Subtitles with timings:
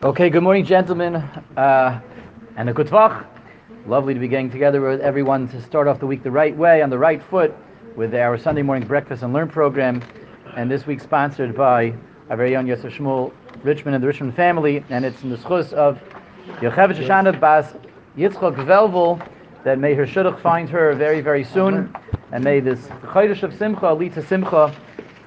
[0.00, 1.16] Okay, good morning, gentlemen,
[1.56, 2.00] uh,
[2.56, 3.26] and a good vach.
[3.88, 6.82] Lovely to be getting together with everyone to start off the week the right way,
[6.82, 7.52] on the right foot,
[7.96, 10.00] with our Sunday morning breakfast and learn program.
[10.56, 11.94] And this week sponsored by
[12.30, 13.32] our very own Yosef Shmuel
[13.64, 16.00] Richmond and the Richmond family, and it's in the schus of
[16.60, 17.72] Yocheved Shoshana Bas
[18.16, 19.20] Yitzchok Velvel
[19.64, 21.92] that may her shidduch find her very, very soon,
[22.30, 24.72] and may this Chodesh of Simcha lead to Simcha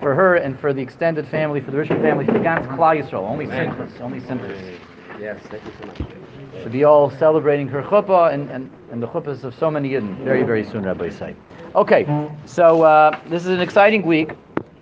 [0.01, 3.01] for her and for the extended family, for the Richmond family, for the Gans Klal
[3.01, 3.27] Yisrael.
[3.27, 4.79] Only Simchas, only Simchas.
[5.19, 5.97] Yes, thank you so much.
[6.63, 10.17] To be all celebrating her chuppah and, and, and the chuppahs of so many Yidden
[10.23, 11.35] very, very soon, Rabbi say.
[11.75, 12.05] Okay,
[12.45, 14.31] so uh, this is an exciting week.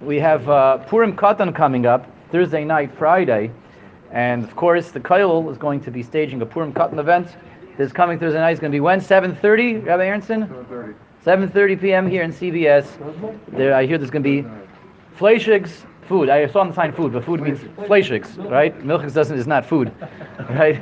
[0.02, 3.52] We have uh, Purim Katan coming up, Thursday night, Friday.
[4.12, 7.28] And of course, the Koil is going to be staging a Purim Katan event.
[7.78, 9.02] This coming Thursday night is going to be when?
[9.02, 10.48] 7.30, Rabbi Aronson?
[10.48, 10.96] 7.30.
[11.26, 12.10] 7.30 p.m.
[12.10, 12.88] here in CBS.
[13.50, 14.48] There, I hear there's going to be
[15.20, 16.30] Fleischigs, food.
[16.30, 18.74] I saw on the sign food, but food means Fleischigs, right?
[18.80, 19.92] Milchigs doesn't is not food,
[20.50, 20.82] right?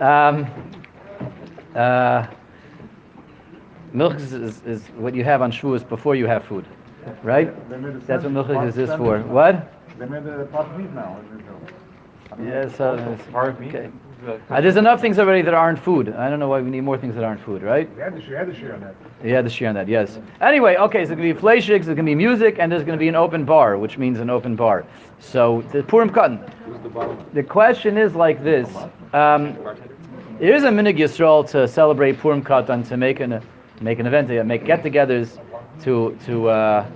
[0.00, 0.46] Um,
[1.74, 2.26] uh,
[3.92, 6.64] milchigs is, is what you have on Shavuos before you have food,
[7.24, 7.48] right?
[8.06, 9.18] That's what milchigs is this for.
[9.20, 9.72] What?
[9.98, 11.60] They made a pot of meat now in Israel.
[12.42, 13.16] Yes, uh,
[13.68, 13.90] okay.
[14.26, 16.08] Uh, there's enough things already that aren't food.
[16.10, 17.92] I don't know why we need more things that aren't food, right?
[17.94, 18.94] We had to share, had to share on that.
[19.22, 20.18] Yeah, the share on that, yes.
[20.40, 22.84] Anyway, okay, so it's going to be fleischigs, there's going to be music, and there's
[22.84, 24.84] going to be an open bar, which means an open bar.
[25.18, 26.50] So, the Purim Katan.
[27.32, 28.68] The question is like this.
[29.12, 29.56] Um,
[30.38, 33.40] there is a minig Yisrael to celebrate Purim Katan, to make an,
[33.80, 35.38] make an event, to make get-togethers,
[35.82, 36.86] to, to uh,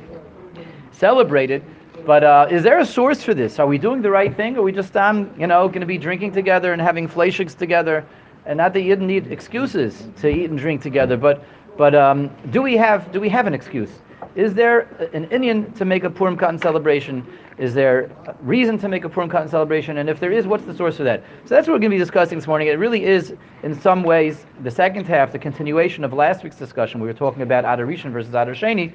[0.93, 1.63] celebrate it.
[2.09, 3.59] But uh, is there a source for this?
[3.59, 4.57] Are we doing the right thing?
[4.57, 8.03] Are we just, um, you know, going to be drinking together and having fleischigs together?
[8.47, 11.45] And not that you didn't need excuses to eat and drink together, but
[11.77, 13.91] but um, do we have do we have an excuse?
[14.37, 14.81] Is there
[15.13, 17.27] an Indian to make a Purim Katan celebration?
[17.59, 19.99] Is there a reason to make a Purim Katan celebration?
[19.99, 21.23] And if there is, what's the source for that?
[21.45, 22.69] So that's what we're going to be discussing this morning.
[22.69, 27.01] It really is, in some ways, the second half, the continuation of last week's discussion.
[27.01, 28.95] We were talking about Adar Rishon versus Adar Sheni,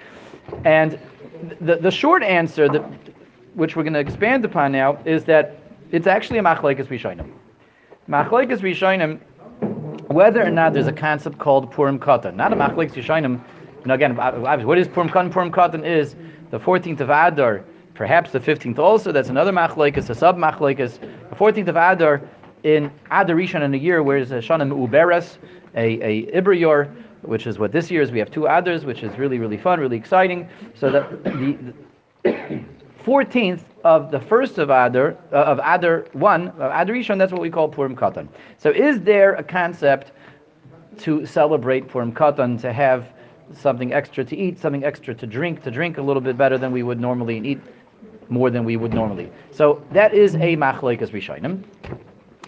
[0.66, 1.00] and
[1.62, 2.84] the, the short answer, that,
[3.54, 5.58] which we're going to expand upon now, is that
[5.92, 7.32] it's actually a machlekes rishonim.
[8.10, 9.20] Machlekes rishonim,
[10.10, 13.42] whether or not there's a concept called Purim Katan, not a machlekes rishonim.
[13.82, 15.32] You know, again, what is Purim Katan?
[15.32, 16.16] Purim Katan is
[16.52, 19.12] the 14th of Adar, perhaps the 15th also.
[19.12, 21.00] That's another machlekes, a sub machlekes.
[21.30, 22.22] The 14th of Adar
[22.64, 25.38] in Adar Rishon in a year, where is a Shana Uberes,
[25.76, 28.12] a a Ibriyor, which is what this year is.
[28.12, 30.48] We have two Adars, which is really, really fun, really exciting.
[30.76, 31.74] So that the,
[32.24, 32.64] the
[33.04, 37.42] 14th of the first of Adar, uh, of Adar 1, of Adar Rishon, that's what
[37.42, 38.28] we call Purim Katan.
[38.58, 40.12] So is there a concept
[41.00, 43.10] to celebrate Purim Katan, to have
[43.56, 46.72] something extra to eat, something extra to drink, to drink a little bit better than
[46.72, 47.62] we would normally and eat
[48.30, 49.32] more than we would normally.
[49.52, 51.64] So that is a machlekes rishonim.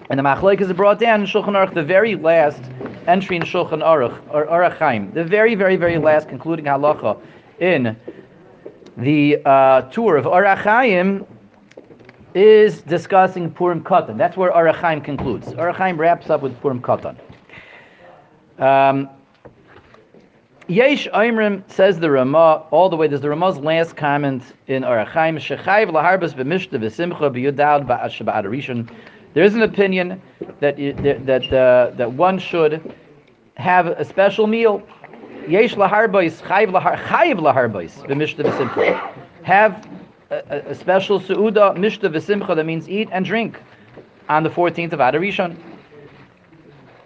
[0.10, 2.62] And the machlekes is brought down in Shulchan Aruch, the very last
[3.08, 7.20] entry in Shulchan Aruch, or Aruch the very, very, very last concluding halacha
[7.60, 7.96] in
[8.98, 11.26] the uh, tour of Aruch
[12.34, 14.18] is discussing Purim Katan.
[14.18, 15.48] That's where Aruch concludes.
[15.48, 17.18] Aruch wraps up with Purim Katan.
[18.60, 19.10] Um,
[20.68, 23.08] Yesh Oimrim says the Ramah all the way.
[23.08, 25.38] There's the Ramah's last comment in Orach Chaim.
[25.38, 28.90] Shechayv laharbas b'mishta v'simcha b'yudad ba'ashabad rishon.
[29.36, 30.22] There is an opinion
[30.62, 32.96] that that uh, that one should
[33.56, 34.82] have a special meal.
[35.46, 39.12] Yesh laharbais chayv lahar chayv laharbais v'simcha.
[39.44, 39.88] Have
[40.32, 43.62] a, a, special seuda mishta v'simcha that means eat and drink
[44.30, 45.58] on the 14th of Adar Rishon.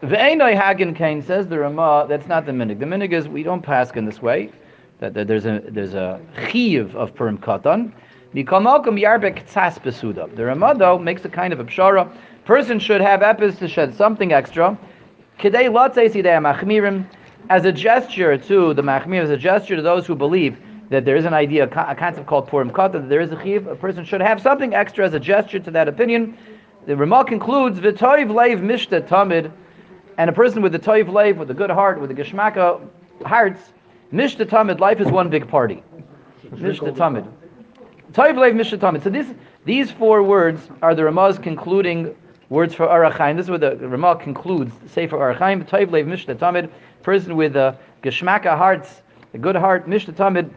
[0.04, 2.78] Ve'enoi Hagen Kain says the Ramah, that's not the minig.
[2.78, 4.52] The minig is we don't pass in this way.
[5.00, 7.92] That, that there's a there's a chiv of Purim Katan.
[8.34, 10.30] Mikol Malcolm Yarbek Tzas Besuda.
[10.36, 12.12] The though makes a kind of a pshara.
[12.46, 14.78] Person should have epis to shed something extra.
[15.40, 17.08] Kidei Latzei Sidei Machmirim
[17.50, 21.16] as a gesture to the Machmir, as a gesture to those who believe that there
[21.16, 24.06] is an idea, a concept called Purim Katan, that there is a chiv, a person
[24.06, 26.38] should have something extra as a gesture to that opinion.
[26.86, 29.52] The Ramah concludes, V'toiv leiv mishta tamid,
[30.18, 32.80] and a person with a toiv leiv, with a good heart, with a geshmaka
[33.26, 33.74] hearts,
[34.14, 35.82] mishta tamid, life is one big party.
[36.46, 36.94] Mishta tamid.
[36.94, 37.28] Toiv leiv mishta tamid.
[38.14, 39.28] So this,
[39.66, 42.16] these four words are the Ramah's concluding
[42.50, 43.38] words for Orach Chaim.
[43.38, 44.74] This is where the Ramah concludes.
[44.92, 46.70] Say for Orach Chaim, toiv leiv tamid,
[47.04, 49.02] person with a geshmaka hearts,
[49.34, 50.52] a good heart, mishta tamid,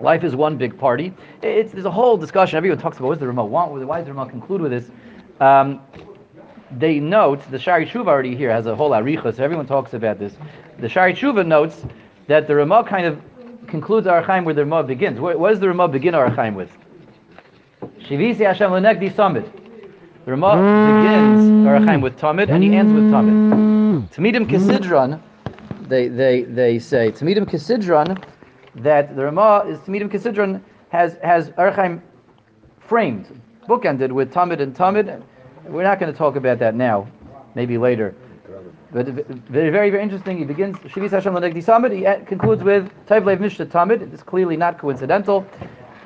[0.00, 1.12] Life is one big party.
[1.42, 2.56] It's, there's a whole discussion.
[2.56, 3.72] Everyone talks about what does the Ramah want?
[3.72, 4.90] Why does the Ramah conclude with this?
[5.40, 5.80] Um,
[6.72, 10.18] they note, the Shaarei Teshuvah already here has a whole aricha, so everyone talks about
[10.18, 10.36] this.
[10.78, 11.84] The Shaarei Teshuvah notes
[12.26, 13.22] that the Ramah kind of
[13.74, 15.18] concludes Orach Chaim where the Ramah begins.
[15.18, 16.70] What, what does the Ramah begin Orach Chaim with?
[17.98, 19.44] Shivisi Hashem Lenegdi Summit.
[20.24, 20.52] The Rama
[21.02, 24.08] begins Orach Chaim with Tamid and he ends with Tamid.
[24.10, 25.20] Tamidim Kisidron,
[25.88, 28.24] they, they, they say, Tamidim Kisidron,
[28.76, 32.00] that the Rama is Tamidim Kisidron has, has Orach Chaim
[32.78, 35.20] framed, bookended with Tamid and Tamid.
[35.64, 37.08] We're not going to talk about that now,
[37.56, 38.14] maybe later.
[38.94, 40.38] But very, very, very interesting.
[40.38, 41.92] He begins Shivis Hashem Lanegdi Samid.
[41.92, 44.14] He uh, concludes with Taiv Lev Mishta Tamid.
[44.14, 45.44] It's clearly not coincidental.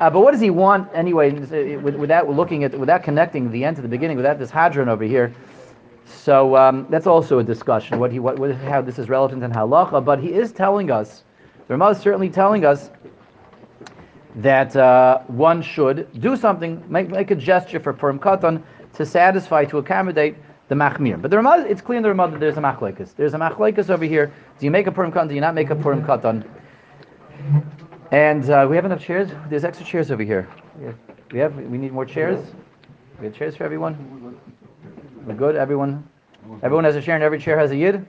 [0.01, 1.31] Uh, but what does he want anyway?
[1.31, 5.05] uh, Without looking at, without connecting the end to the beginning, without this hadron over
[5.05, 5.35] here.
[6.07, 7.99] So um, that's also a discussion.
[7.99, 10.03] What he, what, what, how this is relevant in halacha.
[10.03, 11.25] But he is telling us,
[11.67, 12.91] the Ramah is certainly telling us
[14.37, 18.63] that uh, one should do something, make, make a gesture for Purim Katan
[18.95, 20.37] to satisfy, to accommodate
[20.69, 21.21] the machmir.
[21.21, 23.15] But the Ramah, it's clear in the Ramah that there's a machlekes.
[23.17, 24.33] There's a machlekes over here.
[24.59, 25.29] Do you make a Purim Katan?
[25.29, 26.47] Do you not make a Purim Katan?
[28.11, 29.31] And uh, we have enough chairs.
[29.49, 30.49] There's extra chairs over here.
[31.33, 32.39] We have, we need more chairs.
[33.19, 34.39] We have chairs for everyone.
[35.27, 35.57] We're good.
[35.57, 36.09] Everyone.
[36.63, 38.07] Everyone has a chair, and every chair has a yid.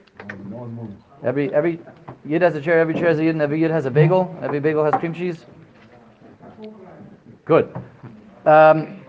[1.22, 1.80] Every every
[2.24, 2.78] yid has a chair.
[2.80, 4.34] Every chair has a yid, and every yid has a bagel.
[4.40, 5.44] Every bagel has cream cheese.
[7.44, 7.74] Good.
[8.46, 8.99] Um,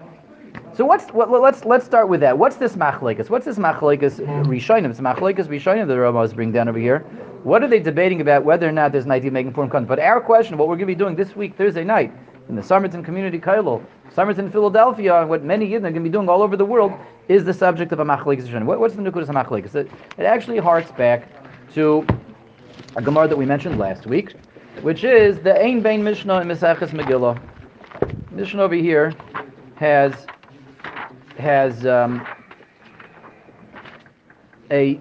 [0.73, 2.37] so what's what, let's let's start with that.
[2.37, 3.29] What's this machlekes?
[3.29, 4.49] What's this machlekes uh, hmm.
[4.49, 4.89] rishonim?
[4.89, 6.99] It's machlekes rishonim that the Ramos bring down over here.
[7.43, 8.45] What are they debating about?
[8.45, 9.87] Whether or not there's an idea of making Purim Katan.
[9.87, 12.13] But our question, what we're going to be doing this week, Thursday night,
[12.49, 13.83] in the Somerton Community Kailo,
[14.13, 16.93] Somerton, Philadelphia, and what many Yidden are going to be doing all over the world,
[17.27, 18.65] is the subject of a machlekes rishonim.
[18.65, 19.73] What, what's the nukud of machlekes?
[19.75, 21.27] It, it actually harks back
[21.73, 22.05] to
[22.95, 24.35] a gemara that we mentioned last week,
[24.81, 27.41] which is the Ein Bein Mishnah in Maseches Megillah.
[28.31, 29.13] Mishnah over here
[29.75, 30.13] has
[31.41, 32.25] has um,
[34.71, 34.99] a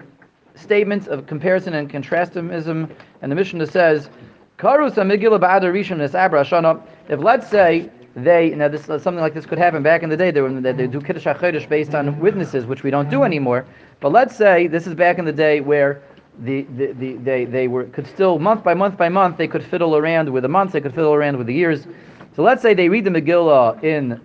[0.55, 2.89] statement of comparison and contrastism,
[3.21, 4.09] and the Mishnah says,
[4.57, 9.33] "Karus Megillah ba'adar rishon es abra shana." If let's say they now this something like
[9.33, 10.31] this could happen back in the day.
[10.31, 13.65] They, were, they, they do kiddush hachodesh based on witnesses, which we don't do anymore.
[13.99, 16.01] But let's say this is back in the day where
[16.39, 19.63] the, the, the, they, they were could still month by month by month they could
[19.63, 21.87] fiddle around with the months, they could fiddle around with the years.
[22.35, 24.19] So let's say they read the Megillah in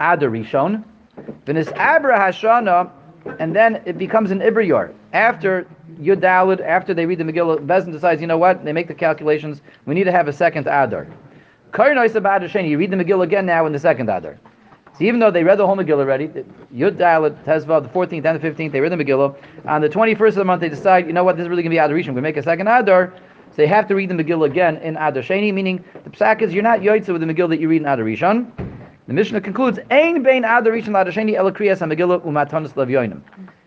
[0.00, 0.30] Adar
[1.46, 2.90] It's Abra Hashana,
[3.38, 4.94] and then it becomes an Ibriyor.
[5.12, 5.66] After
[6.00, 8.94] Yudalid, after they read the Megillah, Beis Din decides, you know what, they make the
[8.94, 11.06] calculations, we need to have a second Adar.
[11.72, 14.38] You read the Megillah again now in the second Adar.
[14.98, 16.28] So even though they read the whole Megillah already,
[16.74, 19.36] Yud Dalit, Tezvav, the 14th and the 15th, they read the Megillah.
[19.66, 21.70] On the 21st of the month, they decide, you know what, this is really going
[21.70, 22.08] to be Adar Rishon.
[22.08, 23.12] We're going to make a second Adar.
[23.50, 26.52] So they have to read the Megillah again in Adar Sheni, meaning the psak is
[26.52, 28.52] you're not yoitza with the Megillah that you read in Adar Rishon.
[29.10, 33.22] The Mishnah concludes, Ein bein Adar Rishon Adar Sheni ela kriyas ha-Megillah umatanis levyoinim.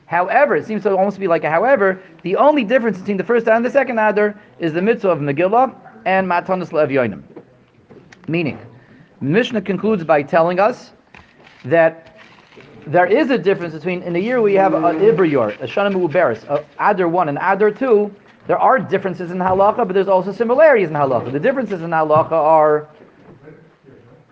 [0.06, 3.50] However, it seems to almost be like a however, the only difference between the first
[3.50, 5.76] and the second Adar is the mitzvah of Megillah
[6.06, 7.24] and matanis levyoinim.
[8.30, 8.58] Meaning,
[9.20, 10.94] Mishnah concludes by telling us
[11.66, 12.16] that
[12.88, 16.46] there is a difference between in a year we have an Ibriyor, a Shana Mu'beris,
[16.46, 18.16] a Adar 1 and Adar 2.
[18.48, 21.34] There are differences in halacha, but there's also similarities in halacha.
[21.34, 22.88] The differences in halacha are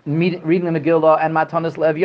[0.06, 1.96] reading the Megillah and Matanis Lev.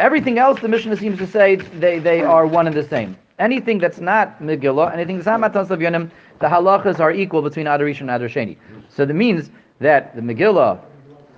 [0.00, 3.16] Everything else, the Mishnah seems to say they, they are one and the same.
[3.38, 6.10] Anything that's not Megillah, anything that's not Matanis Lev
[6.40, 8.56] the halachas are equal between Adarishon and Adarsheni.
[8.88, 10.80] So that means that the Megillah,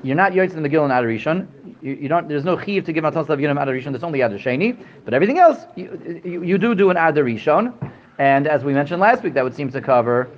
[0.03, 1.47] you're not Yoitz the Megillah and Adar Rishon.
[1.83, 2.29] You, you don't.
[2.29, 3.93] There's no chiv to give Matanis Lev Yoinim Adarishon.
[3.93, 4.83] There's only Adarsheni.
[5.05, 7.73] But everything else, you, you, you do do an Adar Rishon.
[8.19, 10.29] And as we mentioned last week, that would seem to cover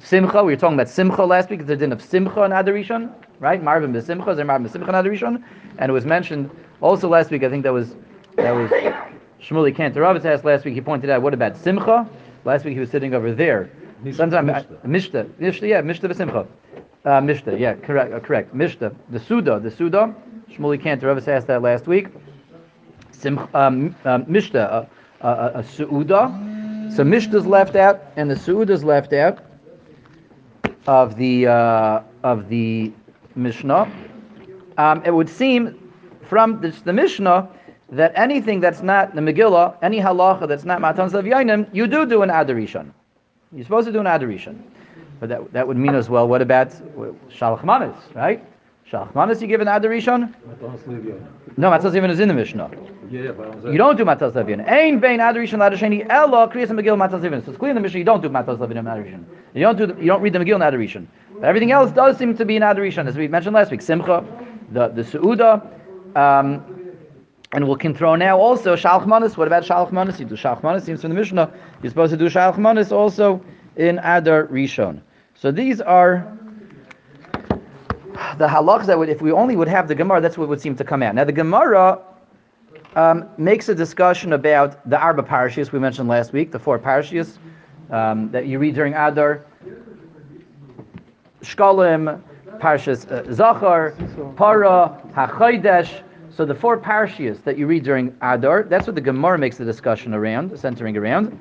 [0.00, 0.44] Simcha.
[0.44, 1.60] We were talking about Simcha last week.
[1.60, 3.62] It's the din of Simcha and Adar Rishon, right?
[3.62, 5.42] Marvin b'Simcha, is there Marvin b'Simcha and Adar Rishon?
[5.78, 6.50] And it was mentioned
[6.80, 7.42] also last week.
[7.42, 7.94] I think that was
[8.36, 8.70] that was
[9.40, 10.74] Shmuley Kantarovitz asked last week.
[10.74, 12.08] He pointed out, what about Simcha?
[12.44, 13.70] Last week he was sitting over there.
[14.12, 14.50] Sometimes
[14.84, 16.46] Mishta, Mishta, yeah, Mishta b'Simcha.
[17.04, 18.54] Uh, Mishta, yeah, correct, uh, correct.
[18.54, 20.14] Mishta, the Suda, the Suda.
[20.50, 22.08] Shmuley Kantarovitz asked that last week.
[23.12, 24.86] Simcha, um, um, Mishta, uh,
[25.24, 26.92] uh, a Suuda.
[26.94, 29.38] So Mishta's left out, and the Suuda's left out
[30.86, 32.92] of the uh, of the
[33.36, 33.90] Mishnah.
[34.78, 37.48] Um, it would seem from this, the Mishnah
[37.90, 42.22] that anything that's not the Megillah, any halacha that's not Matan Yainim, you do do
[42.22, 42.90] an Adarishon.
[43.52, 44.60] You're supposed to do an Adarishon.
[45.20, 46.70] But that, that would mean as well, what about
[47.30, 48.44] Shalach Manis, right?
[48.90, 50.34] Shalach Manis, you give an Adarishon?
[51.56, 52.70] No, Matzah Zevin is in the Mishnah.
[53.08, 54.68] Yeah, but You don't do Matzah Zevin.
[54.68, 57.42] Ain bein Adarishon Ladasheni Ella Kriyas Megillah Matzah Zevin.
[57.44, 59.24] So it's clear in the Mishnah you don't do Matzah Zevin and Adarishon.
[59.54, 60.60] You don't do the, you don't read the Megillah.
[60.60, 61.06] But
[61.42, 63.82] everything else does seem to be an Adarishon, as we mentioned last week.
[63.82, 64.24] Simcha,
[64.72, 65.66] the the Suuda,
[66.16, 66.64] um,
[67.52, 69.36] and we can throw now also Shalach Manis.
[69.36, 70.18] What about Shalach Manis?
[70.18, 70.84] You do Shalach Manis.
[70.84, 71.52] Seems from the Mishnah
[71.82, 73.42] you're supposed to do Shalach Manis also
[73.76, 75.00] in Adar Rishon.
[75.34, 76.36] So these are
[78.38, 80.74] the halachas that would, if we only would have the Gemara, that's what would seem
[80.76, 81.14] to come out.
[81.14, 82.00] Now the Gemara
[82.94, 87.38] um, makes a discussion about the Arba parashas we mentioned last week, the four parashas
[87.90, 89.44] um, that you read during Adar.
[91.42, 92.20] Shkolim,
[92.58, 93.94] Parshas uh, Zachar,
[94.36, 96.02] Para, HaChodesh.
[96.30, 99.64] So the four parashas that you read during Adar, that's what the Gemara makes the
[99.64, 101.38] discussion around, centering around.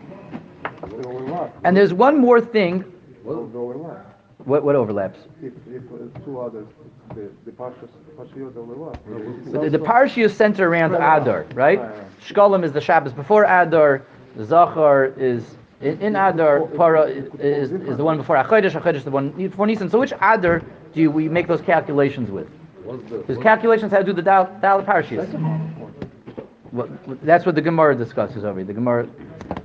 [1.65, 2.81] And there's one more thing.
[4.45, 5.19] What, what overlaps?
[5.41, 6.67] If, if uh, two others,
[7.15, 9.03] the, the Pashas, Pashiyot overlap.
[9.51, 11.81] The, the parashas center around Adar, right?
[12.25, 14.03] Shkolim is the Shabbos before Adar.
[14.41, 16.61] Zachar is in, in Adar.
[16.61, 18.79] Para is, is the one before Achodesh.
[18.79, 19.89] Achodesh is the one before Nisan.
[19.89, 20.61] So which Adar
[20.93, 22.47] do we make those calculations with?
[23.27, 24.83] His calculations have to do the Dal, Dal.
[26.71, 26.89] Well,
[27.23, 28.65] that's what the Gemara discusses over here.
[28.65, 29.07] The Gemara,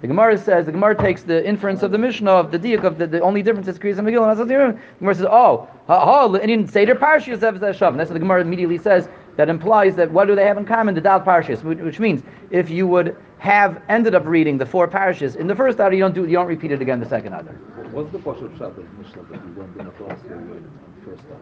[0.00, 2.98] the Gemara says the Gemara takes the inference of the Mishnah of the diak of
[2.98, 4.40] the, the only difference is Kriyas and Megillah.
[4.40, 5.26] And the Gemara says.
[5.28, 6.32] Oh, ha.
[6.32, 7.88] And Seder that shav.
[7.88, 9.08] And that's what the Gemara immediately says.
[9.36, 10.94] That implies that what do they have in common?
[10.94, 14.86] The Dal parashas, which, which means if you would have ended up reading the four
[14.86, 17.32] parishes in the first hour, you don't do you don't repeat it again the second
[17.32, 17.42] hour.
[17.90, 21.32] what's the Pshat of Mishnah that you went in a class in the first uh,
[21.32, 21.40] time?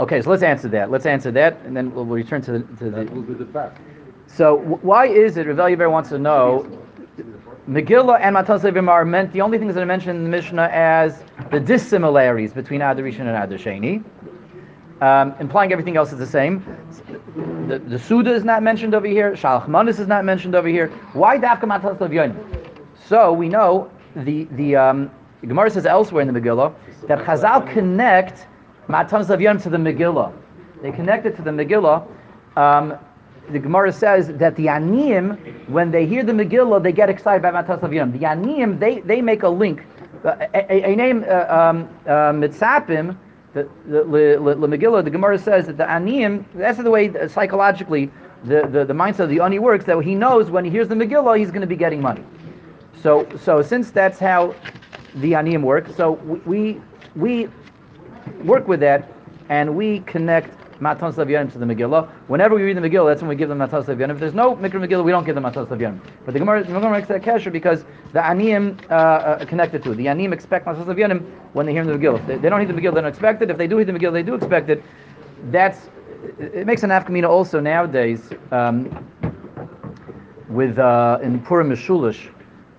[0.00, 0.90] Okay, so let's answer that.
[0.90, 3.34] Let's answer that, and then we'll, we'll return to the to That will the.
[3.34, 3.78] be the fact.
[4.28, 5.46] So wh- why is it?
[5.46, 6.66] Yever wants to know.
[7.68, 10.70] Megillah and Matas Levim are meant the only things that are mentioned in the Mishnah
[10.72, 14.02] as the dissimilarities between Adar Rishon and Adar Sheni,
[15.00, 16.64] um, implying everything else is the same.
[17.68, 19.32] The, the Suda is not mentioned over here.
[19.32, 20.88] Shalach Manis is not mentioned over here.
[21.12, 22.36] Why Dafka Matas Levim?
[23.06, 25.10] So we know the the, um,
[25.46, 26.74] Gemara says elsewhere in the Megillah
[27.06, 28.46] that Chazal connect
[28.88, 30.32] Matanas Levim to the Megillah.
[30.82, 32.06] They connect it to the Megillah.
[32.56, 32.94] Um,
[33.50, 37.50] the Gemara says that the Aniyim, when they hear the Megillah, they get excited by
[37.50, 38.12] Matas Levim.
[38.12, 39.84] The Aniyim, they, they make a link.
[40.24, 43.16] Uh, a, name, uh, um, uh, Mitzapim,
[43.54, 48.10] the, the, the, Megillah, the Gemara says that the Aniyim, that's the way psychologically
[48.44, 50.94] the, the, the mindset of the Ani works, that he knows when he hears the
[50.94, 52.22] Megillah, he's going to be getting money.
[53.02, 54.54] So, so since that's how
[55.16, 56.12] the Aniyim work, so
[56.44, 56.80] we,
[57.16, 57.48] we
[58.44, 59.10] work with that
[59.48, 62.08] and we connect Matanas Levyonim to the Megillah.
[62.28, 64.12] Whenever we read the Megillah, that's when we give them Matanas Levyonim.
[64.12, 66.00] If there's no Mikra Megillah, we don't give them Matanas Levyonim.
[66.24, 69.92] But the Gemara, the Gemara makes that kasher because the Aniyim uh, uh, connected to
[69.92, 69.96] it.
[69.96, 72.26] The Aniyim expect Matanas Levyonim when they hear the Megillah.
[72.26, 73.50] They, they don't hear the Megillah, they don't expect it.
[73.50, 74.82] If they do hear the Megillah, they do expect it.
[75.50, 75.88] That's
[76.38, 79.06] it makes an afkamina also nowadays um,
[80.48, 82.28] with uh, in Purim Mishulish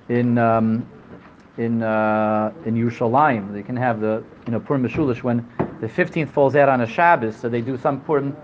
[0.10, 0.88] in um,
[1.58, 3.53] in uh, in Yerushalayim.
[3.53, 5.48] They can have the you know Purim Mishulish when
[5.81, 8.36] the 15th falls out on a Shabbos, so they do some Purim.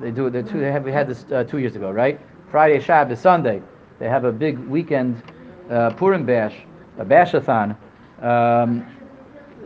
[0.00, 0.48] They do it.
[0.48, 2.20] Two, they have, we had this uh, two years ago, right?
[2.50, 3.62] Friday, Shabbos, Sunday.
[3.98, 5.22] They have a big weekend
[5.70, 6.54] uh, Purim bash,
[6.98, 7.76] a bashathon.
[8.22, 8.86] Um,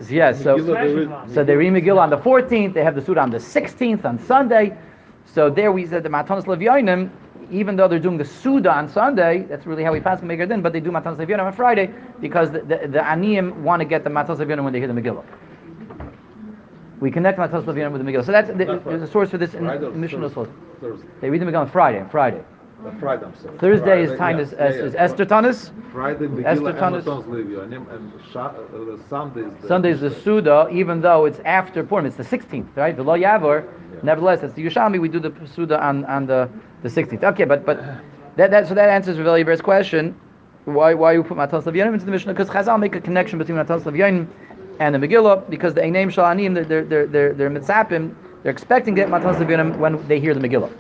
[0.09, 2.73] yeah, so so they read Megillah on the 14th.
[2.73, 4.77] They have the Suda on the 16th on Sunday.
[5.27, 7.11] So there we said the Matanas Levyonim,
[7.51, 10.63] even though they're doing the Suda on Sunday, that's really how we pass Megar Din,
[10.63, 14.05] but they do Matanas Levyonim on Friday because the, the, the Aniyim want to get
[14.05, 15.25] the Matanas Levyonim when they hear the Megillah.
[17.01, 18.27] We connect Matanas Levyonim with the Megillah.
[18.27, 20.29] So that's the, source for this in Friday Mishnah.
[20.29, 20.53] Thursday?
[20.81, 21.07] Thursday.
[21.21, 22.05] They read the Megillah on Friday.
[22.11, 22.45] Friday.
[22.85, 23.27] Uh, Friday.
[23.59, 24.83] Thursday is time yeah, is, yeah, is, yeah.
[24.85, 25.71] is Esther Tanis.
[25.93, 26.99] Friday, Esther Megillah, Tanis.
[26.99, 29.69] and Matanas Levyonim, and Sha- uh, Sunday is the...
[29.69, 32.07] Sunday is the Suda, even though it's after Purim.
[32.07, 32.97] It's the 16th, right?
[32.97, 33.67] The Lo Yavor.
[34.03, 35.01] Nevertheless, it's the Yushami.
[35.01, 36.49] We do the Suda on, on the,
[36.83, 37.23] the 16th.
[37.23, 37.79] Okay, but but
[38.37, 40.19] that, that so that answers Rav Eliyahu's question.
[40.65, 42.33] Why why you put Matanas Levyonim into the Mishnah?
[42.33, 44.29] Because Chazal make a connection between Matanas Levyonim
[44.81, 48.15] and the Megillah because the Einim Shalanim they're they're they're they're mitzapim.
[48.43, 50.73] They're expecting to get Matanas Levyonim when they hear the Megillah.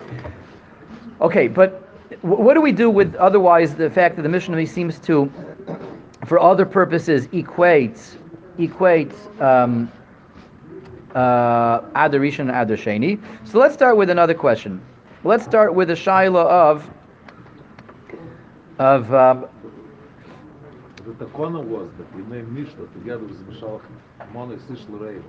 [1.21, 1.87] Okay, but
[2.23, 5.31] what do we do with otherwise the fact that the Mishnah seems to,
[6.25, 8.17] for other purposes, equates
[8.59, 9.91] equates um,
[11.15, 13.21] uh, and Adar Sheni.
[13.45, 14.81] So let's start with another question.
[15.25, 16.91] Let's start with the shaila of
[18.79, 19.47] of um,
[21.19, 23.83] The takona was that we named Mishnah together with Mishalach
[24.33, 25.21] Mona Sish L'Rei.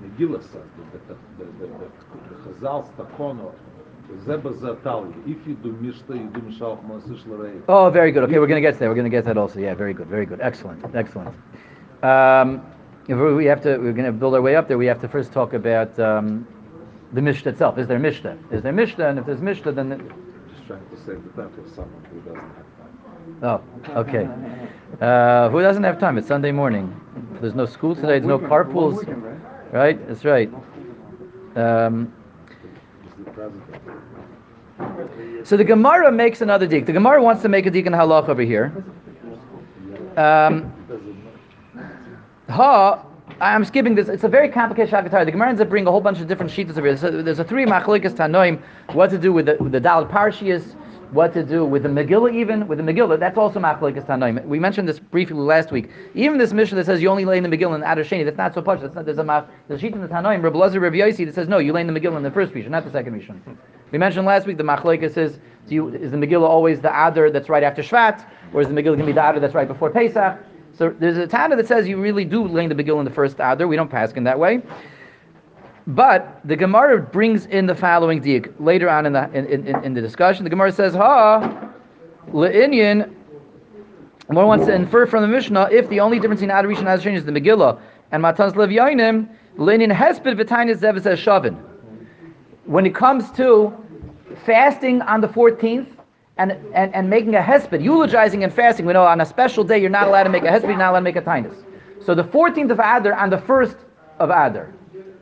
[0.00, 0.52] Megillah says
[0.92, 1.88] that the, the, the, the,
[2.28, 3.52] the Chazal's takona
[5.26, 7.60] If you do Mishnah, you do Mishalach Mona Sish L'Rei.
[7.68, 8.22] oh, very good.
[8.22, 8.88] Okay, we're going to get to that.
[8.88, 9.58] We're going to get that also.
[9.58, 11.34] Yeah, very good, very good, excellent, excellent.
[12.04, 12.64] Um,
[13.08, 13.78] if we have to.
[13.78, 14.78] We're going to build our way up there.
[14.78, 16.46] We have to first talk about um,
[17.12, 17.78] the Mishnah itself.
[17.78, 18.38] Is there Mishnah?
[18.52, 19.08] Is there Mishnah?
[19.08, 20.00] And if there's Mishnah, then it-
[20.54, 22.63] Just trying to save the time for someone who doesn't have.
[23.42, 24.28] Oh, okay.
[25.00, 26.18] Uh, who doesn't have time?
[26.18, 26.98] It's Sunday morning.
[27.40, 28.18] There's no school today.
[28.18, 29.04] There's no carpools.
[29.72, 30.06] Right?
[30.06, 30.50] That's right.
[31.56, 32.12] Um,
[33.04, 33.64] It's the president.
[35.46, 36.86] so the Gemara makes another dig.
[36.86, 38.84] The Gemara wants to make a dig in halach over here.
[40.16, 40.72] Um,
[42.48, 43.04] ha
[43.40, 44.08] I'm skipping this.
[44.08, 45.24] It's a very complicated Shakatar.
[45.24, 46.96] The Gemara ends up bringing a whole bunch of different sheets over here.
[46.96, 48.62] So there's a three machlikas tanoim.
[48.92, 50.76] What to do with the with the Dal Parshias?
[51.14, 52.34] What to do with the Megillah?
[52.34, 54.44] Even with the Megillah, that's also machlikas tanoim.
[54.46, 55.88] We mentioned this briefly last week.
[56.14, 58.36] Even this mission that says you only lay in the Megillah in Adar Sheni, that's
[58.36, 58.80] not so much.
[58.80, 59.04] That's not.
[59.04, 60.42] There's a mach, there's a sheet in the Tanoim.
[60.42, 62.52] Rabbi Lazar, Rabbi Yossi that says no, you lay in the Megillah in the first
[62.52, 63.40] mission, not the second mission.
[63.92, 67.30] We mentioned last week the machlikas is do you, is the Megillah always the Adar
[67.30, 69.68] that's right after Shvat, or is the Megillah going to be the Adar that's right
[69.68, 70.36] before Pesach?
[70.76, 73.12] So there's a Tana that says you really do lay in the Megillah in the
[73.12, 73.68] first Adar.
[73.68, 74.62] We don't pass in that way.
[75.86, 79.94] But the Gemara brings in the following diak later on in the in, in, in
[79.94, 80.44] the discussion.
[80.44, 81.70] The Gemara says, "Ha
[82.30, 83.12] le'inyan."
[84.28, 86.88] One wants to infer from the Mishnah if the only difference in Adar Rishon and
[86.88, 87.78] Adar Sheni is the Megillah
[88.10, 91.62] and Matan Lev Yainim, le'inyan hesped v'tainis zev says shavin.
[92.64, 93.72] When it comes to
[94.46, 95.88] fasting on the 14th
[96.38, 99.78] and, and, and making a hesped, eulogizing and fasting, we know on a special day
[99.78, 101.62] you're not allowed to make a hesped, you're not allowed to make a tinus.
[102.02, 103.76] So the 14th of Adar on the 1st
[104.20, 104.72] of Adar,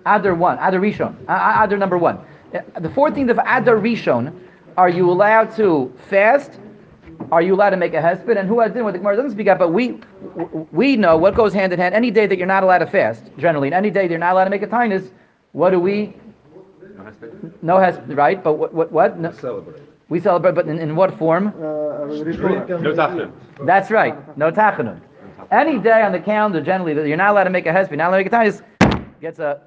[0.06, 2.18] Adar 1, Adar Rishon, Adar number 1.
[2.52, 4.32] The 14th of Adar Rishon,
[4.76, 6.59] are you allowed to fast?
[7.30, 8.37] Are you allowed to make a hesped?
[8.38, 10.00] And who has din with the Gemara doesn't speak up, but we
[10.73, 11.94] we know what goes hand in hand.
[11.94, 14.44] Any day that you're not allowed to fast, generally, and any day you're not allowed
[14.44, 15.11] to make a tinus,
[15.52, 16.14] what do we?
[17.62, 18.42] No hesped, right?
[18.42, 19.18] But what what what?
[19.21, 19.82] No, Celebrate.
[20.09, 21.49] we celebrate, but in, in what form?
[21.49, 21.50] Uh,
[22.06, 23.32] No tachanun.
[23.64, 24.37] That's right.
[24.37, 25.00] No tachanun.
[25.50, 28.09] Any day on the calendar, generally, that you're not allowed to make a hesped, not
[28.09, 28.62] allowed to make a tinus,
[29.21, 29.61] gets a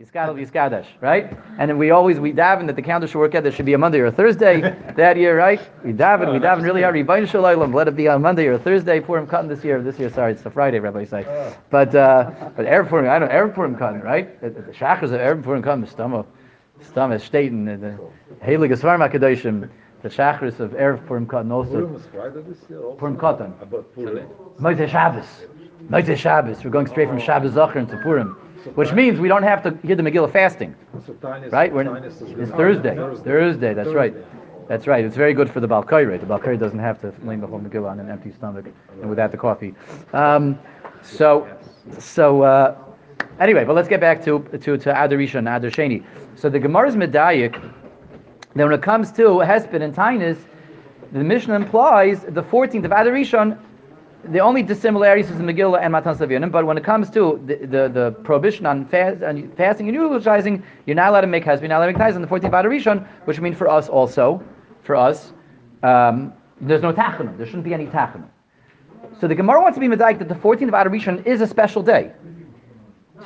[0.00, 1.36] yiskadel yiskadesh, right?
[1.58, 3.42] And then we always we daven that the calendar should work out.
[3.42, 4.60] There should be a Monday or a Thursday
[4.96, 5.60] that year, right?
[5.84, 6.94] We daven, we daven really hard.
[6.94, 9.00] Ribono Shel Olam, let it be on Monday or a Thursday.
[9.00, 9.82] Purim Katan this year.
[9.82, 11.54] This year, sorry, it's a Friday, Rabbi say.
[11.70, 14.40] But uh, but Erev Purim, I don't know Erev Purim Katan, right?
[14.40, 16.24] The, the shachars of Erev Purim Katan, Stama,
[16.82, 17.98] Stama, Staten, the
[18.42, 19.68] Heilige Svarma Kedoshim,
[20.02, 21.72] the shachars of Erev Purim Katan also.
[21.72, 22.96] Purim is Friday this year also?
[22.96, 23.60] Purim Katan.
[23.60, 24.26] About Purim.
[24.58, 25.26] Motzei Shabbos.
[25.88, 26.64] Motzei Shabbos.
[26.64, 28.36] We're going straight from Shabbos Zachar into Purim,
[28.74, 30.74] which means we don't have to hear the Megillah fasting,
[31.06, 31.14] So
[31.50, 31.72] right?
[31.72, 32.18] We're, it's
[32.52, 32.94] Thursday.
[32.94, 33.24] Thursday.
[33.24, 33.74] Thursday.
[33.74, 34.14] That's right.
[34.68, 35.04] That's right.
[35.04, 36.20] It's very good for the Baal Koreh.
[36.20, 38.66] The Baal Koreh doesn't have to lean the whole Megillah on an empty stomach
[39.00, 39.74] and without the coffee.
[40.12, 40.58] Um,
[41.02, 41.48] so,
[41.98, 42.76] so uh,
[43.40, 46.04] anyway, but let's get back to to to Adar Rishon and Adar Sheni.
[46.36, 47.60] So the Gemara's medayik.
[48.54, 50.38] Then when it comes to Hesped and Tainus,
[51.12, 53.58] the Mishnah implies the 14th of Adar Rishon
[54.24, 57.56] the only dissimilarities is the Megillah and Matanas Levyonim, but when it comes to the,
[57.56, 61.70] the, the prohibition on, fast, on fasting and eulogizing, you're not allowed to make husband,
[61.70, 64.42] not allowed to make on the 14th of Rishon, which means for us also,
[64.82, 65.32] for us,
[65.82, 67.36] um, there's no tachanum.
[67.38, 68.28] There shouldn't be any tachanum.
[69.20, 71.82] So the Gemara wants to be medayik that the 14th of Rishon is a special
[71.82, 72.12] day.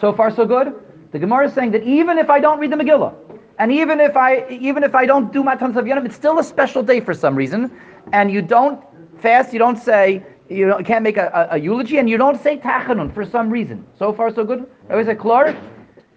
[0.00, 0.74] So far, so good.
[1.12, 3.14] The Gemara is saying that even if I don't read the Megillah,
[3.58, 6.82] and even if I even if I don't do Matanas Levyonim, it's still a special
[6.82, 7.70] day for some reason,
[8.12, 8.82] and you don't
[9.20, 12.40] fast, you don't say you don't, can't make a, a, a eulogy, and you don't
[12.42, 13.84] say tachanun for some reason.
[13.98, 14.68] So far, so good.
[14.88, 15.56] I always say, Clark,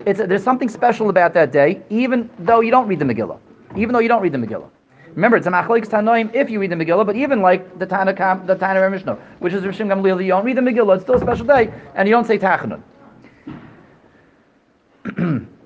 [0.05, 3.39] it's there's something special about that day, even though you don't read the Megillah.
[3.75, 4.69] Even though you don't read the Megillah.
[5.15, 8.13] Remember, it's a machlekes tanoim if you read the Megillah, but even like the Tana
[8.13, 10.95] Kam, the Tana Mishnah, which is Rishim Gamliel, you don't read the Megillah.
[10.95, 12.81] It's still a special day, and you don't say tachanun.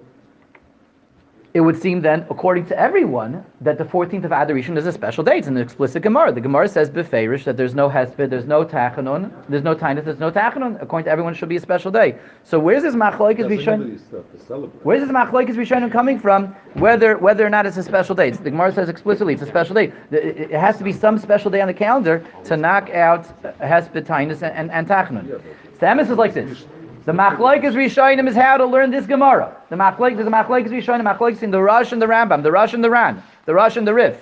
[1.54, 4.92] it would seem then, according to everyone, that the 14th of Adar Rishon is a
[4.92, 5.38] special day.
[5.38, 6.32] It's an explicit Gemara.
[6.32, 10.20] The Gemara says beferish that there's no hesped, there's no tachanun, there's no tinus, there's
[10.20, 10.82] no tachanun.
[10.82, 12.18] According to everyone, it should be a special day.
[12.44, 13.80] So where's this machlokes Doesn't Rishon?
[13.80, 14.86] mean that you still have to celebrate.
[14.86, 16.48] Where's this machlokes Rishonim coming from?
[16.76, 18.32] Whether whether or not it's a special day.
[18.32, 19.92] The Gemara says explicitly it's a special day.
[20.12, 23.26] It has to be some special day on the calendar to knock out
[23.60, 25.42] hesped, tinus, and, and, and tachanun.
[25.80, 26.66] Samus is like this.
[27.04, 29.56] The machlokes Rishonim is how to learn this Gemara.
[29.70, 32.84] The machlokes a machlokes Rishonim, machlokes in the Rosh and the Rambam, the Rosh and
[32.84, 34.20] the Ran, the Rosh and the Rif.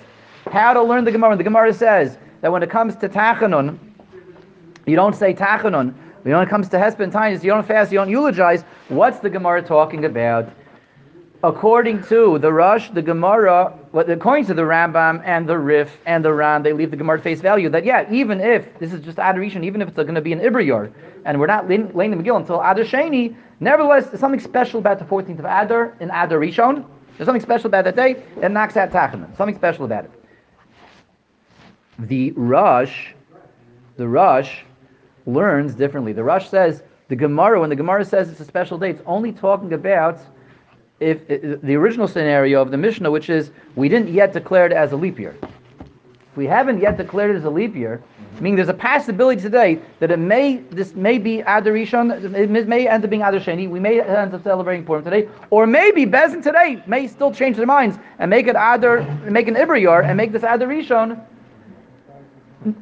[0.50, 1.36] How to learn the Gemara.
[1.36, 3.78] The Gemara says that when it comes to tachanun,
[4.86, 5.92] you don't say tachanun.
[6.22, 8.62] When it comes to hesped and tinus, you don't fast, you don't eulogize.
[8.88, 10.48] What's the Gemara talking about?
[11.42, 16.24] According to the Rosh, the Gemara, what according to the Rambam and the Rif and
[16.24, 19.18] the Ran, they leave the Gemara face value that yeah, even if this is just
[19.18, 20.92] adoration, even if it's going to be an Ibriyor,
[21.24, 24.98] and we're not laying, laying the Megillah until Adar Sheni, nevertheless, there's something special about
[24.98, 26.84] the 14th of Adar in Adar Rishon.
[27.16, 28.22] There's something special about that day.
[28.40, 29.36] It knocks out Tachanun.
[29.36, 30.10] Something special about it.
[31.98, 33.08] The Rosh,
[33.96, 34.60] the Rosh
[35.26, 36.12] learns differently.
[36.12, 39.32] The Rosh says the Gemara, when the Gemara says it's a special day, it's only
[39.32, 40.20] talking about
[41.00, 44.72] if, if the original scenario of the Mishnah, which is we didn't yet declare it
[44.72, 45.34] as a leap year.
[45.80, 48.02] If we haven't yet declared it as a leap year,
[48.40, 52.86] meaning there's a possibility today that it may this may be Adar Rishon, it may-
[52.86, 53.68] end up being Adar Sheni.
[53.68, 57.56] We may end up celebrating Purim today, or maybe Beis Din today may still change
[57.56, 61.20] their minds and make it Adar, make an Ibriyar and make this Adar Rishon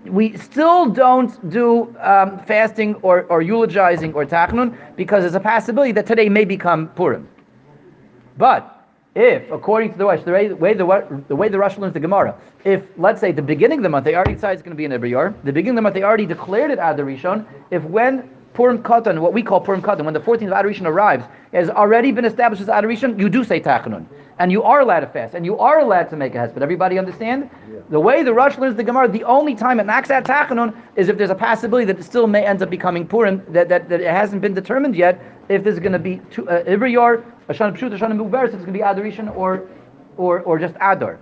[0.06, 5.92] we still don't do um, fasting or, or eulogizing or tachnun because there's a possibility
[5.92, 7.28] that today may become Purim.
[8.38, 12.00] But if, according to the way the way the, the, way the Rosh learns the
[12.00, 14.76] Gemara, if let's say the beginning of the month they already decided it's going to
[14.76, 17.82] be in Ibriyar, the beginning of the month they already declared it Adar Rishon, if
[17.84, 21.24] when Purim Katan, what we call Purim Katan, when the 14th of Adar Rishon arrives,
[21.52, 24.06] has already been established as Adar Rishon, you do say Tachanun.
[24.40, 26.60] And you are allowed to fast, and you are allowed to make a hesped.
[26.60, 27.50] Everybody understand?
[27.68, 27.80] Yeah.
[27.90, 31.08] The way the Rosh learns the Gemara, the only time it knocks out Tachanun is
[31.08, 34.00] if there's a possibility that it still may end up becoming Purim, that, that, that
[34.00, 36.92] it hasn't been determined yet, if there's going to be two, uh, every
[37.48, 39.68] year, Ashana Pshut, Ashana Mubaris, it's going to be Adar Rishon or,
[40.16, 41.18] or, or just Adar.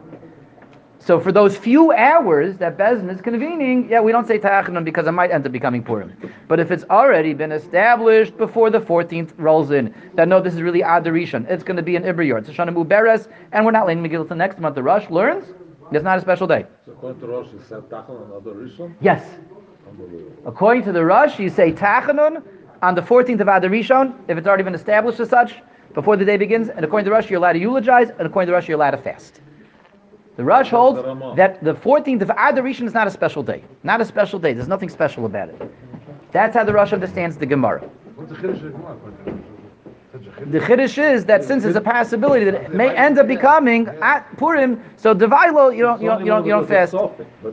[0.99, 4.85] So for those few hours that Beis Din is convening, yeah, we don't say Ta'achanun
[4.85, 6.12] because it might end up becoming Purim.
[6.49, 10.62] But if it's already been established before the 14th rolls in, that no, this is
[10.62, 13.87] really Adar Rishon, it's going to be an Ibriyot, it's Shana Muberes, and we're not
[13.87, 14.75] laying Megillah the next month.
[14.75, 15.47] The Rosh learns,
[15.93, 16.67] it's not a special day.
[16.85, 18.95] So according to Rosh, you said Tachanun on Adar Rishon?
[19.01, 19.25] Yes.
[20.45, 22.43] According to the Rosh, you say Tachanun
[22.83, 25.55] on the 14th of Adar Rishon, if it's already been established as such,
[25.96, 28.48] before the day begins, and according to the Rosh, you're allowed to eulogize, and according
[28.48, 29.40] to Rosh, you're allowed to fast.
[30.37, 31.02] The Rosh holds
[31.37, 33.64] that the 14th of Adar Rishon is not a special day.
[33.82, 34.52] Not a special day.
[34.52, 35.72] There's nothing special about it.
[36.32, 37.88] That's how the Rosh understands the Gemara.
[40.50, 44.37] The chiddush is that since it's a possibility that it may end up becoming at
[44.37, 46.92] Purim, so Devailo, you don't, you don't, you don't, you don't fast.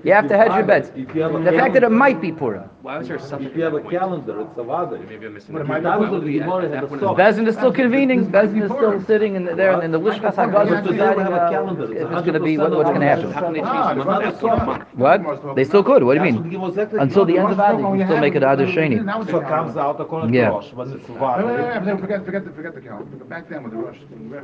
[0.04, 0.90] You have to hedge your bets.
[0.90, 2.70] The fact that it might be Purim.
[2.82, 3.48] Why was there something?
[3.50, 5.00] If you have a calendar, it's a vada.
[5.00, 5.56] Maybe I'm missing.
[5.56, 8.26] Beis Din is still convening.
[8.30, 12.22] Beis Din is still sitting in there in the Lishkas HaGazis deciding uh, if it's
[12.28, 13.32] going to be what's going to happen.
[15.00, 15.56] What?
[15.56, 16.04] They still could.
[16.04, 16.56] What do you mean?
[17.00, 19.00] Until the end of Adar, you can still make it Adar Sheni.
[19.30, 21.98] So it comes out according to Rosh, but it's vada.
[22.04, 23.24] Forget, forget, forget the calendar.
[23.26, 23.98] Back then, with the Rosh,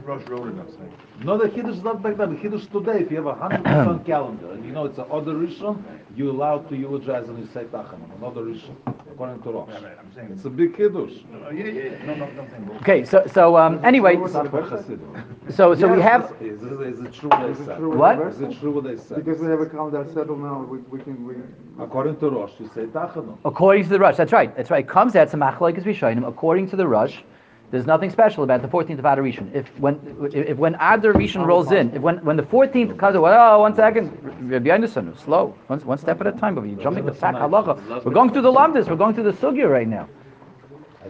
[0.04, 0.94] Rosh wrote it, I'm saying.
[1.24, 2.36] No, the Chiddush is not back then.
[2.36, 5.06] The Chiddush today, if you have a hundred percent calendar, and you know it's an
[5.06, 5.84] Adar Rishon,
[6.16, 8.76] you're allowed to eulogize and you say Tachanun, another Rishon,
[9.12, 9.70] according to Rosh.
[9.70, 11.24] Right, right, I'm saying It's a big Chiddush.
[11.46, 12.06] Uh, yeah, yeah, yeah.
[12.06, 12.74] No, no, no, no.
[12.80, 14.50] Okay, so so um, anyway, It's not
[15.50, 17.78] so so we have Is, is, is it true what they said?
[17.78, 18.20] true What?
[18.28, 19.24] Is it true what they said?
[19.24, 21.36] Because we have a calendar settled now, we, we can, we.
[21.84, 23.38] According to Rosh, you say Tachanun.
[23.46, 24.18] according to the Rosh.
[24.18, 24.56] That's right.
[24.56, 24.84] That's right.
[24.86, 26.28] It comes out some machlokes rishonim.
[26.28, 27.24] According to the Rush,
[27.72, 29.54] there's nothing special about the 14th of Adar Rishon.
[29.54, 30.00] If when
[30.34, 33.76] if when Adar Rishon rolls in, if when when the 14th comes, well, oh, one
[33.76, 34.12] second,
[34.50, 36.56] Rabbi Anderson, slow, one, one step at a time.
[36.56, 38.04] But you're jumping the fat halacha.
[38.04, 38.90] We're going through the lamdas.
[38.90, 40.10] We're going through the sugya right now.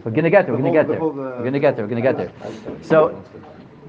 [0.04, 0.54] We're gonna get there.
[0.54, 1.00] We're gonna get there.
[1.00, 1.84] We're gonna get there.
[1.86, 2.32] We're gonna get there.
[2.82, 3.22] So,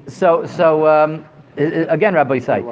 [0.08, 2.62] so, so um, again, Rabbi Isai,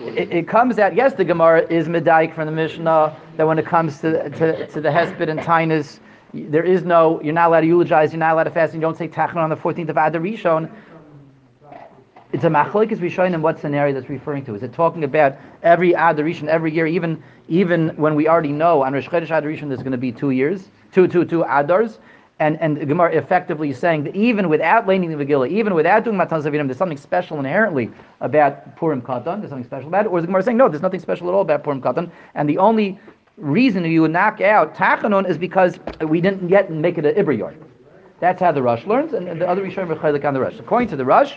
[0.00, 0.94] it, it comes out.
[0.94, 4.80] Yes, the Gemara is medaik from the Mishnah that when it comes to to, to
[4.80, 6.00] the hesped and tinus,
[6.34, 7.20] there is no.
[7.22, 8.12] You're not allowed to eulogize.
[8.12, 8.72] You're not allowed to fast.
[8.72, 10.70] And you don't say tachan on the 14th of Adar Rishon.
[12.32, 13.42] It's a machlokes Rishonim.
[13.42, 14.54] What scenario that's referring to?
[14.54, 18.82] Is it talking about every Adar Rishon every year, even even when we already know
[18.82, 21.98] on Rosh Chodesh Adar Rishon there's going to be two years, two two two Adars,
[22.40, 26.16] and and Gemara effectively is saying that even without laning the Megillah, even without doing
[26.16, 27.90] Matan Zavidim, there's something special inherently
[28.20, 29.40] about Purim Katan.
[29.40, 30.08] There's something special about it.
[30.08, 30.70] Or is the Gemara saying no?
[30.70, 32.98] There's nothing special at all about Purim Katan, and the only
[33.36, 37.54] reason you would knock out Tachanon is because we didn't yet make it an Ibriyar.
[38.20, 40.58] That's how the Rosh learns, and the other Rishonim are chaylik on the Rosh.
[40.58, 41.34] According to the Rosh,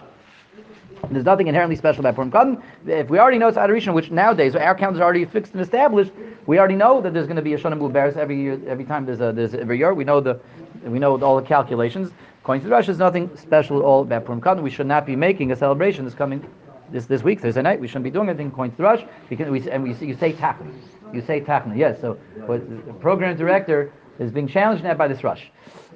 [1.09, 2.61] there's nothing inherently special about Purim Katan.
[2.87, 5.61] If we already know it's Adar Rishon, which nowadays our calendar is already fixed and
[5.61, 6.11] established,
[6.45, 8.59] we already know that there's going to be a Shana Mubaris every year.
[8.67, 10.39] Every time there's a there's a, every year, we know the
[10.83, 12.11] we know all the calculations.
[12.41, 14.61] According to the Rosh, there's nothing special at all about Purim Katan.
[14.61, 16.45] We should not be making a celebration this coming
[16.91, 17.79] this this week Thursday night.
[17.79, 18.47] We shouldn't be doing anything.
[18.47, 20.71] According to the Rosh, because we and we you say Tachna,
[21.13, 21.77] you say Tachna.
[21.77, 21.99] Yes.
[22.01, 25.43] So, the program director is being challenged now by this Rosh.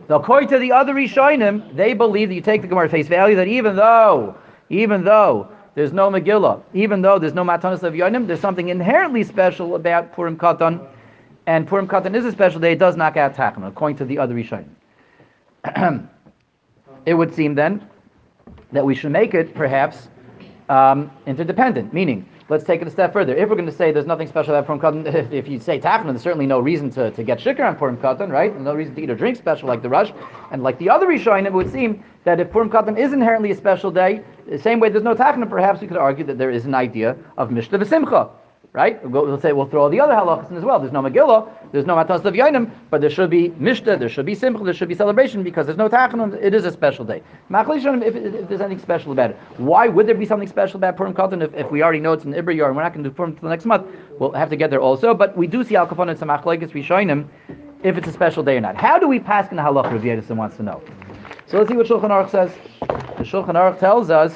[0.09, 3.47] According to the other Rishonim, they believe that you take the Gemara face value that
[3.47, 4.35] even though
[4.69, 9.23] even though there's no Megillah, even though there's no Matanas of Yonim, there's something inherently
[9.23, 10.85] special about Purim Katan,
[11.47, 12.73] and Purim Katan is a special day.
[12.73, 14.69] It does knock out Tachna, according to the other Rishonim.
[17.05, 17.87] it would seem then
[18.71, 20.09] that we should make it perhaps
[20.69, 23.35] um, interdependent, meaning let's take it a step further.
[23.35, 25.79] If we're going to say there's nothing special about Purim Katan, if, if you say
[25.79, 28.59] Tachna, there's certainly no reason to, to get shikar on Purim Katan, right?
[28.59, 30.11] No reason to eat or drink special like the Rosh.
[30.51, 33.55] And like the other Rishonim, it would seem that if Purim Katan is inherently a
[33.55, 36.65] special day, the same way there's no Tachna, perhaps we could argue that there is
[36.65, 38.31] an idea of Mishta V'Simcha.
[38.71, 39.03] Right?
[39.03, 40.79] We'll, we'll say we'll throw all the other halachas in as well.
[40.79, 44.35] There's no Megillah, there's no Matas of but there should be Mishnah, there should be
[44.35, 46.39] Simcha, there should be celebration because there's no Tachanun.
[46.39, 47.23] It is a special day.
[47.49, 50.97] Machli if, if there's anything special about it, why would there be something special about
[50.97, 53.09] Purim Katan if, if we already know it's an Ibriyar and we're not going to
[53.09, 53.87] do Purim until next month?
[54.19, 55.15] We'll have to get there also.
[55.15, 57.27] But we do see Al Kapon and some Machlekes Rishonim
[57.83, 58.75] if it's a special day or not.
[58.75, 59.91] How do we pass in the halach?
[59.91, 60.81] Rav Yedison wants to know.
[61.47, 62.51] So let's see what Shulchan Aruch says.
[62.79, 64.35] The Shulchan Aruch tells us.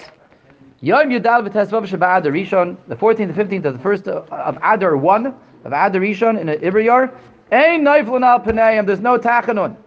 [0.84, 5.28] Yom Yudal v'Tesvav Adar Rishon, the 14th and 15th of the first of Adar 1,
[5.28, 7.10] of Adarishon in an Ibriyar,
[7.54, 9.78] Ein Neiflin al Paneim, there's no Tachanun.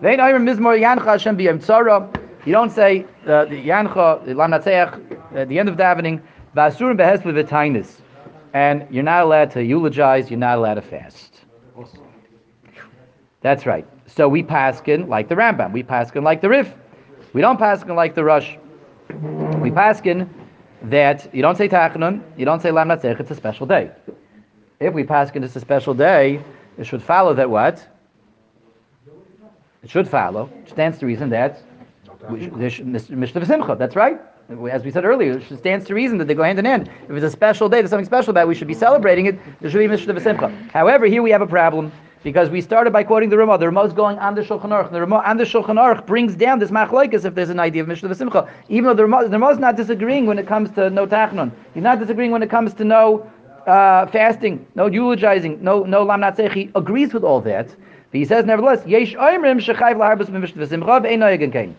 [0.00, 2.08] Vein Ayrim Mizmor Yancha Hashem B'Yem Tzara.
[2.46, 6.22] You don't say uh, the Yancha, the Lam Natseach, at the end of davening,
[6.56, 7.96] Basurim Behes V'Vitainis.
[8.52, 11.40] And you're not allowed to eulogize, you're not allowed to fast.
[13.40, 13.88] That's right.
[14.06, 15.72] So we paskin like the Rambam.
[15.72, 16.72] We paskin like the Rif.
[17.32, 18.54] We don't paskin like the Rosh.
[19.08, 20.28] We paskin
[20.84, 23.90] that you don't say Tachanun, you don't say Lam Natzech, it's a special day.
[24.80, 26.42] If we paskin it's a special day,
[26.76, 27.86] it should follow that what?
[29.82, 30.50] It should follow.
[30.62, 31.62] It stands to reason that
[32.28, 33.76] Mishta Simcha.
[33.78, 34.20] That's right.
[34.70, 36.90] As we said earlier, it stands to reason that they go hand in hand.
[37.04, 39.38] If it's a special day, there's something special about it, we should be celebrating it.
[39.60, 40.48] There should be Mishta Simcha.
[40.72, 41.92] However, here we have a problem
[42.24, 43.58] because we started by quoting the Ramah.
[43.58, 44.90] The Ramah is going on the Shulchan Aruch.
[44.90, 47.88] The Ramah on the Shulchan Aruch brings down this machlokes if there's an idea of
[47.88, 48.50] Mishnah Simcha.
[48.70, 51.52] Even though the Ramah, the Ramah is not disagreeing when it comes to no tachnon.
[51.74, 53.30] He's not disagreeing when it comes to no
[53.66, 56.52] uh, fasting, no eulogizing, no no lam natzech.
[56.52, 57.68] He agrees with all that.
[57.68, 61.76] But he says, nevertheless, yesh oimrim shechayv laharbus b'mishnah v'simcha v'ein noyegen kain.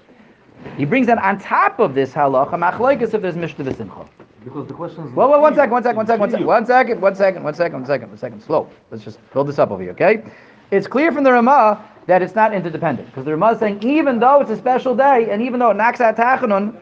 [0.78, 4.08] He brings that on top of this halacha machlokes if there's mishnah v'simcha.
[4.46, 5.14] Because the question is.
[5.14, 7.56] Well, well, one second, one second, one second, one second, one second, one second, one
[7.56, 8.42] second, one second, one second.
[8.42, 8.70] Slow.
[8.92, 10.24] Let's just build this up over here, okay?
[10.70, 14.20] It's clear from the Ramah that it's not interdependent because the Ramah is saying even
[14.20, 16.80] though it's a special day and even though it knocks out Tachanun,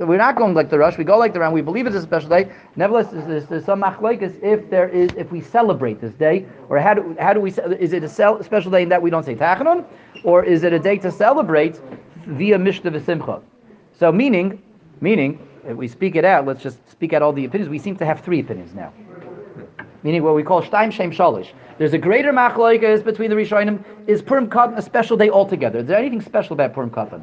[0.00, 0.98] we're not going like the Rosh.
[0.98, 1.54] We go like the round.
[1.54, 2.50] We believe it's a special day.
[2.74, 6.94] Nevertheless, there's, there's, some machlekes if there is if we celebrate this day, or how
[6.94, 9.36] do how do we is it a cel- special day in that we don't say
[9.36, 9.84] Tachanun,
[10.24, 11.80] or is it a day to celebrate
[12.26, 13.42] via Mishta v'Simcha?
[13.92, 14.60] So meaning,
[15.02, 17.68] meaning, if we speak it out, let's just speak out all the opinions.
[17.68, 18.92] We seem to have three opinions now.
[20.02, 21.52] Meaning what we call Shtaim Shem Shalish.
[21.78, 23.82] There's a greater machlokes between the Rishonim.
[24.06, 25.80] Is Purim Katan a special day altogether?
[25.80, 27.22] Is there anything special about Purim Katan?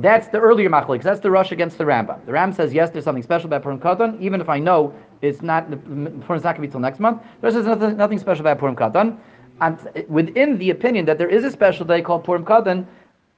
[0.00, 1.02] That's the earlier machlokes.
[1.02, 2.24] That's the Rosh against the Rambam.
[2.26, 5.42] The Ram says yes, there's something special about Purim Katan, even if I know it's
[5.42, 7.22] not Purim's not going to be till next month.
[7.40, 9.18] There's nothing, nothing special about Purim Katan.
[9.60, 12.86] And within the opinion that there is a special day called Purim Katan,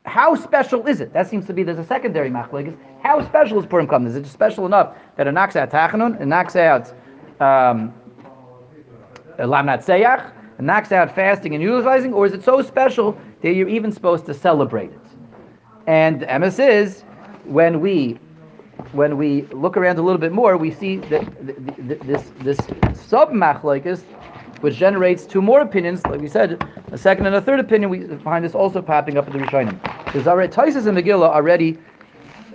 [0.06, 1.12] how special is it?
[1.12, 2.76] That seems to be there's a secondary machlokes.
[3.04, 4.06] How special is Purim Katan?
[4.06, 6.88] Is it special enough that it knocks out Tachanun, it knocks out
[7.38, 7.92] um,
[9.38, 13.68] Lam Natseyach, it knocks out fasting and utilizing, or is it so special that you're
[13.68, 15.00] even supposed to celebrate it?
[15.86, 17.02] And emes is
[17.44, 18.18] when we
[18.92, 22.32] when we look around a little bit more, we see that th- th- th- this
[22.40, 22.58] this
[22.98, 24.02] sub machlokes,
[24.62, 27.90] which generates two more opinions, like we said, a second and a third opinion.
[27.90, 29.78] We find this also popping up in the Rishonim.
[30.06, 31.76] Because already Taisus and Megillah already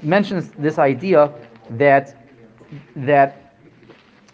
[0.03, 1.31] mentions this idea
[1.71, 2.15] that
[2.95, 3.53] that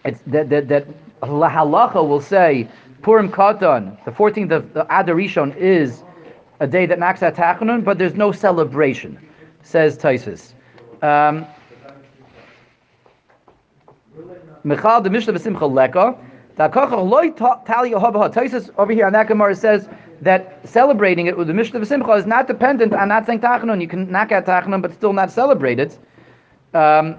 [0.03, 0.87] it's that that, that
[1.21, 2.67] halacha will say
[3.01, 6.03] Purim Katan, the 14th of the Adar Rishon, is
[6.59, 9.19] a day that knocks out Tachanun, but there's no celebration,
[9.61, 10.53] says Taisus.
[11.03, 11.45] Um,
[14.63, 16.17] the Mishta v'Simcha Leka.
[16.57, 16.71] Over
[18.93, 19.89] here on that Gemara says
[20.21, 23.81] that celebrating it with the Mishnah of Simcha is not dependent on not saying Tachanun.
[23.81, 25.99] You can knock out Tachanun, but still not celebrate it.
[26.73, 27.17] Um,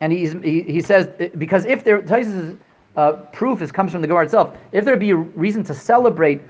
[0.00, 2.58] and he, he says because if there Taisus'
[2.96, 6.40] uh, proof is comes from the Gemara itself, if there be a reason to celebrate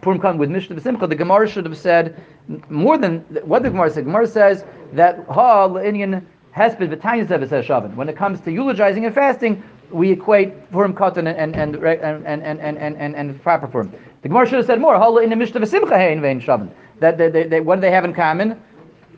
[0.00, 2.20] Purim Katan with Mishta Simcha, the Gemara should have said
[2.68, 4.04] more than what the Gemara said.
[4.04, 6.24] Gemara says that ha le'inyan
[6.56, 7.94] hesped shavan.
[7.94, 12.42] When it comes to eulogizing and fasting, we equate Purim Katan and and and and
[12.42, 13.92] and and and, and, proper Purim.
[14.22, 16.70] The Gemara should have said more ha le'inyan Mishta v'Simcha hein vein shavan.
[17.00, 18.60] That they, they, they, what do they have in common?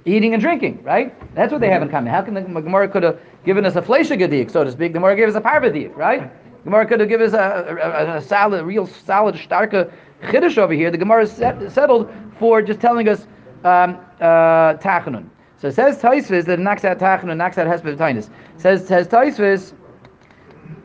[0.05, 1.15] Eating and drinking, right?
[1.35, 2.13] That's what they have in common.
[2.13, 4.93] How can the Gemara could have given us a fleisha gedik, so to speak?
[4.93, 6.31] The Gemara gave us a parvadik, right?
[6.59, 9.91] The Gemara could have given us a, a, a solid, real solid, starke
[10.23, 10.91] chiddush over here.
[10.91, 13.27] The Gemara is set, settled for just telling us
[13.65, 15.29] um, uh, tachanun.
[15.59, 18.31] So it says Taisvis that knocks out tachanun, knocks out hesped.
[18.57, 19.75] Says says Taisvis.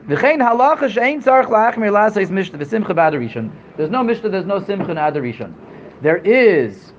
[0.08, 1.92] V'chein halacha she'ein la'achmir
[2.30, 3.52] mishta v'simcha.
[3.76, 5.56] There's no mishnah, there's no simcha in.
[6.02, 6.94] There is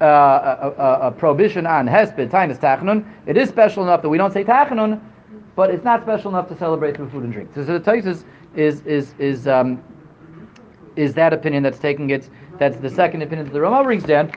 [0.00, 3.06] uh, a, a, a prohibition on hesped tainis tachanun.
[3.26, 5.00] It is special enough that we don't say tachanun,
[5.56, 7.50] but it's not special enough to celebrate through food and drink.
[7.54, 9.82] So the Taisus is is is um,
[10.96, 12.28] is that opinion that's taking it.
[12.58, 14.32] That's the second opinion that the Rama brings down.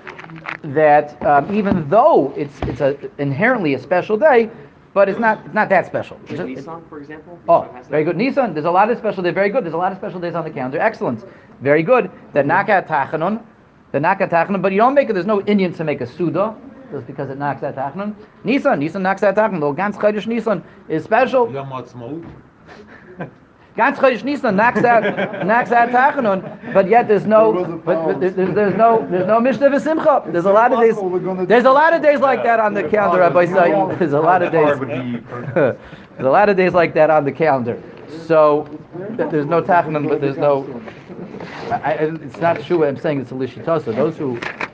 [0.63, 4.49] That um, even though it's it's a inherently a special day,
[4.97, 6.17] but it's not it's not that special.
[6.17, 7.39] Like just- Nissan, for example?
[7.47, 8.15] Oh, very good.
[8.15, 9.35] Nissan, there's a lot of special days.
[9.35, 9.63] Very good.
[9.63, 10.79] There's a lot of special days on the calendar.
[10.79, 11.23] Excellent.
[11.61, 12.09] Very good.
[12.33, 12.49] The mm-hmm.
[12.49, 13.43] Nakat Tachanun,
[13.91, 16.55] the Nakat Tachanun, but you don't make it, there's no Indian to make a Suda,
[16.91, 18.15] just because it knocks out Tachanun.
[18.43, 19.59] Nissan, Nissan knocks out Tachanun.
[19.59, 21.45] The Gans Chodesh Nissan is special.
[23.77, 23.97] Yom Ha'atzmaut.
[23.97, 27.77] Gans Chodesh Nissan knocks out, knocks out Tachanun, but yet there's no, There was a
[27.77, 30.31] but, but there's, there's no, there's no Mishta V'Simcha.
[30.31, 32.59] There's a lot of days, impossible we're gonna there's a lot of days like that
[32.59, 33.97] on the calendar, Rabbi Say.
[33.97, 34.65] There's a lot of days.
[34.65, 35.21] Hard would be
[36.17, 37.81] There's a lot of days like that on the calendar.
[38.25, 38.67] So
[39.17, 40.65] there's no tachanun, but there's no.
[41.69, 42.79] I, I, it's not true.
[42.79, 43.95] What I'm saying it's a lishitasa.
[43.95, 44.66] Those who How about private?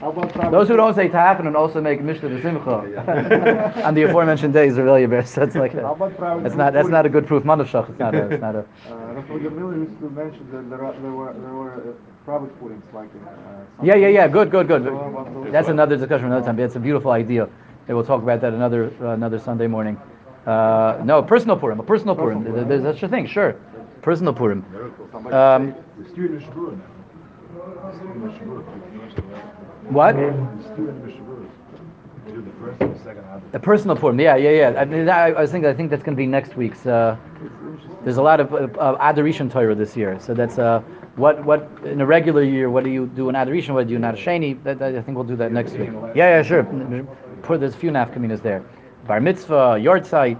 [0.00, 5.02] Those who don't say tachanun also make mishta v'simcha on the aforementioned days are really
[5.02, 5.34] embarrassed.
[5.34, 5.94] That's like a,
[6.42, 7.44] that's not that's not a good proof.
[7.44, 7.90] Manavshach.
[7.90, 8.28] It's not a.
[8.30, 8.60] It's not a.
[8.60, 8.64] Uh,
[9.12, 9.34] Rabbi
[9.76, 13.08] used to mention that there, are, there were there were uh, private puddings like.
[13.14, 14.28] Uh, Yeah, yeah, yeah.
[14.28, 14.84] Good, good, good.
[14.84, 15.52] So how about those?
[15.52, 16.56] That's another discussion another time.
[16.56, 17.48] But it's a beautiful idea.
[17.88, 19.98] And we'll talk about that another uh, another Sunday morning.
[20.46, 21.78] Uh, no, personal Purim.
[21.80, 22.42] A personal Purim.
[22.44, 23.26] There- There's such a thing.
[23.26, 23.52] Sure,
[24.00, 24.64] personal Purim.
[25.30, 25.74] Um,
[29.90, 30.16] what?
[30.16, 30.32] The
[30.72, 31.50] stew in the Shavuot.
[32.26, 33.42] You do the first and the second half.
[33.52, 34.20] A personal Purim.
[34.20, 34.80] Yeah, yeah, yeah.
[34.80, 35.68] I, mean, I, I was thinking.
[35.68, 36.86] I think that's going to be next week's.
[36.86, 37.16] Uh,
[38.04, 40.80] there's a lot of uh, uh, Adar Rishon Torah this year, so that's uh,
[41.16, 42.70] what what in a regular year.
[42.70, 43.74] What do you do in Adar Rishon?
[43.74, 44.62] What do you do in Adar Sheni?
[44.62, 45.90] That, that, I think we'll do that next week.
[46.14, 46.62] Yeah, yeah, sure.
[47.58, 48.64] There's a few nafkaminas there.
[49.06, 50.38] Bar mitzvah, yahrzeit,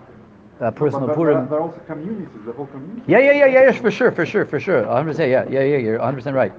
[0.61, 1.49] uh, personal but, but Purim.
[1.49, 3.03] There are also communities, the whole community.
[3.07, 4.83] Yeah, yeah, yeah, yeah, yeah, for sure, for sure, for sure.
[4.85, 6.53] 100%, yeah, yeah, yeah, you're 100% right.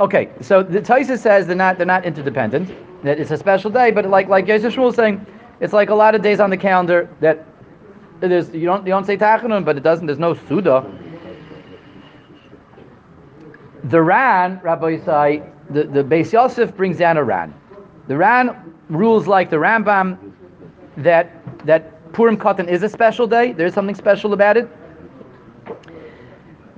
[0.00, 2.72] Okay, so the Taisa says they're not they're not interdependent.
[3.02, 5.26] That it's a special day, but like like Yosef Shmuel saying,
[5.60, 7.44] it's like a lot of days on the calendar that
[8.20, 10.06] there's you don't you don't say Tachanun, but it doesn't.
[10.06, 10.88] There's no Suda.
[13.84, 17.52] The Ran, Rabbi Yisai, the the Beis Yosef brings down a Ran.
[18.06, 20.16] The Ran rules like the Rambam
[20.98, 23.52] that that Purim Katan is a special day.
[23.52, 24.68] There's something special about it.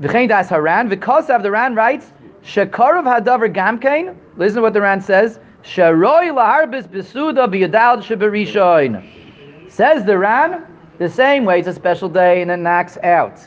[0.00, 5.00] V'chein das Haran, v'kosav the Ran writes, Shekarav hadavar gamkein, listen to what the Ran
[5.00, 9.70] says, Sharoi laharbis besuda biyadal sheberishoin.
[9.70, 10.66] Says the Ran,
[10.98, 13.40] the same way it's a special day and it knocks out.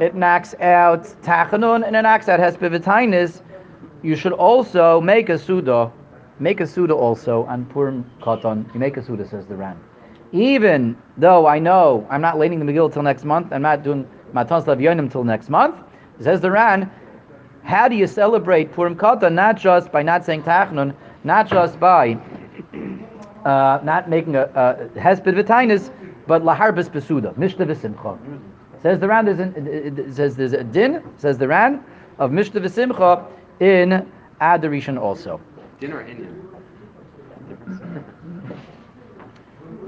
[0.00, 3.42] It knocks out Tachanun and it knocks out Hespivitainis.
[4.02, 5.90] You should also make a Suda,
[6.38, 8.72] make a Suda also on Purim Katan.
[8.72, 9.76] You make a Suda, says the Ran.
[10.30, 14.08] Even though I know I'm not leading the Megillah till next month, I'm not doing
[14.32, 15.76] Matan Yonim till next month,
[16.20, 16.90] says the Ran,
[17.68, 19.34] how do you celebrate Purim Katan?
[19.34, 22.18] Not just by not saying Tachnun, not just by
[23.44, 25.92] uh, not making a, a Hesped V'tainis,
[26.26, 28.18] but Laharbis Besuda, Mishta V'simcha.
[28.80, 31.84] Says the Ran, there's an, it, it says there's a din, says the Ran,
[32.18, 33.26] of Mishta V'simcha
[33.60, 33.92] in
[34.40, 35.38] Adar Rishon also.
[35.78, 36.48] Dinner Indian.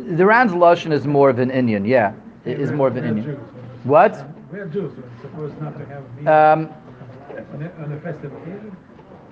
[0.00, 2.12] The Ran's Lashon is more of an inyan, yeah.
[2.44, 3.38] It is more of an inyan.
[3.84, 4.26] What?
[4.52, 6.74] We're Jews, we're supposed not to have meat Um,
[7.54, 8.76] on a- on a festive occasion.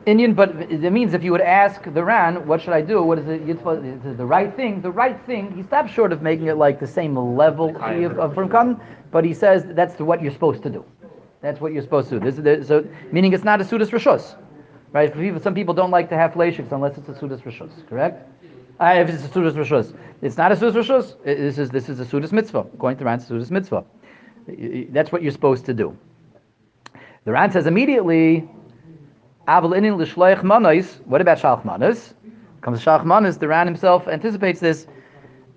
[0.07, 3.03] inyan, but it means if you would ask the Ran, what should I do?
[3.03, 3.43] What is it?
[3.43, 4.81] You're supposed, is it the right thing?
[4.81, 5.53] The right thing.
[5.55, 7.69] He stops short of making it like the same level
[8.07, 10.85] of, of from cotton, but he says that's the, what you're supposed to do.
[11.43, 12.25] That's what you're supposed to do.
[12.25, 14.35] This is the, so meaning it's not a sudas rishus,
[14.93, 15.13] right?
[15.13, 18.27] People, some people don't like to have fleishiks unless it's a sudas rishus, correct?
[18.81, 21.23] Uh, if it's a sudas rishus, it's not a sudas rishus.
[21.25, 22.65] This is this is a sudas mitzvah.
[22.75, 23.85] According to Ran, it's a sudas mitzvah.
[24.47, 25.97] Y- y- That's what you're supposed to do.
[27.25, 28.49] The Ran says immediately.
[29.47, 29.79] What about
[31.39, 32.15] shalach manos?
[32.61, 33.39] Comes shalach manos.
[33.39, 34.87] The Ran himself anticipates this.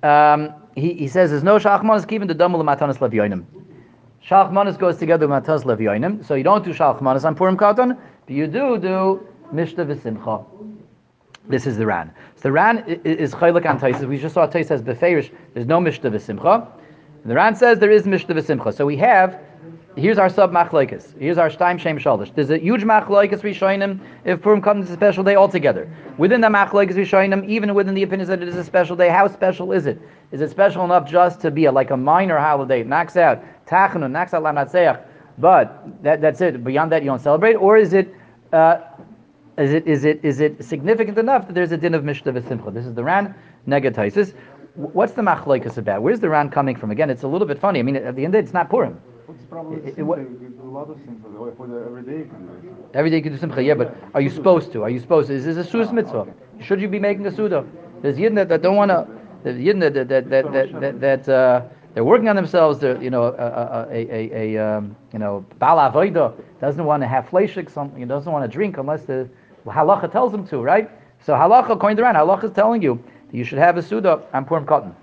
[0.02, 3.46] Um, he, he says there's no shalach manos given the dumbbell matanas levyonim.
[4.26, 6.26] Shalach manos goes together with matanas levyonim.
[6.26, 10.46] So you don't do shalach manos on Purim Katan, but you do do mishta v'simcha.
[11.50, 12.14] This is the Ran.
[12.36, 14.08] So the Ran is chaylik on.
[14.08, 15.32] We just saw Taisus as beferish.
[15.54, 16.68] There's no mishta v'simcha.
[17.24, 18.74] And the Ran says there is mishta v'simcha.
[18.74, 19.38] So we have
[19.98, 21.20] Here's our sub machlokes.
[21.20, 22.34] Here's our shtaim shem shalish.
[22.34, 25.94] There's a huge machlokes rishonim if Purim comes as a special day altogether.
[26.18, 29.28] Within the machlokes rishonim, even within the opinions that it is a special day, how
[29.28, 30.02] special is it?
[30.32, 32.84] Is it special enough just to be a, like a minor holiday?
[32.84, 35.04] Knocks out tachanun, knocks out lamnatzeach,
[35.40, 36.64] but that, that's it.
[36.64, 38.16] Beyond that, you don't celebrate, or is it?
[38.54, 38.78] Uh,
[39.58, 42.74] is it is it is it significant enough that there's a din of mishta v'simcha?
[42.74, 43.36] This is the Ran
[43.68, 44.34] negatisis.
[44.76, 46.02] What's the machlokes about?
[46.02, 46.92] Where's the Ran coming from?
[46.92, 47.80] Again, it's a little bit funny.
[47.80, 49.02] I mean, at the end it's not Purim.
[49.36, 51.22] It's probably It- what- You do a lot of things
[51.58, 52.18] for the, everyday.
[52.20, 52.96] you can do it.
[52.98, 54.84] Every day you can do simcha, yeah, but are you supposed to?
[54.84, 55.34] Are you supposed to?
[55.34, 56.28] Is this a sudas mitzvah?
[56.60, 57.66] Should you be making a suda?
[58.02, 59.08] There's yidden that, that don't want to,
[59.44, 61.62] there's yidden that, that, that, that, that, that, uh,
[61.94, 65.78] they're working on themselves, they're, you know, a, a, a, a, um, you know, bal
[65.78, 69.28] avoida doesn't want to have fleshik, something, he doesn't want to drink unless the
[69.66, 70.90] halacha tells him to, right?
[71.20, 74.66] So halacha, to Ran, halacha is telling you you should have a suda on Purim
[74.66, 74.94] Katan.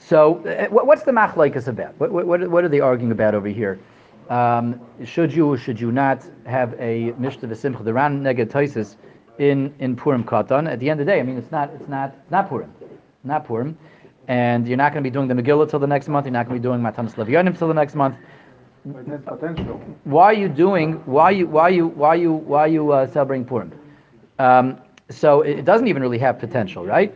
[0.00, 1.94] So, uh, what's the machlaikas about?
[2.00, 3.78] What, what, what are they arguing about over here?
[4.30, 8.96] Um, should you or should you not have a mishta v'simcha, the ran neged Taisus
[9.38, 10.70] in in Purim Katan?
[10.70, 12.72] At the end of the day, I mean, it's not it's not not Purim,
[13.24, 13.76] not Purim,
[14.26, 16.26] and you're not going to be doing the Megillah till the next month.
[16.26, 18.16] You're not going to be doing Matanas Levyonim till the next month.
[20.04, 20.94] Why are you doing?
[21.04, 23.72] Why are you why are you why are you why are you uh, celebrating Purim?
[24.38, 24.78] Um,
[25.10, 27.14] so it doesn't even really have potential, right?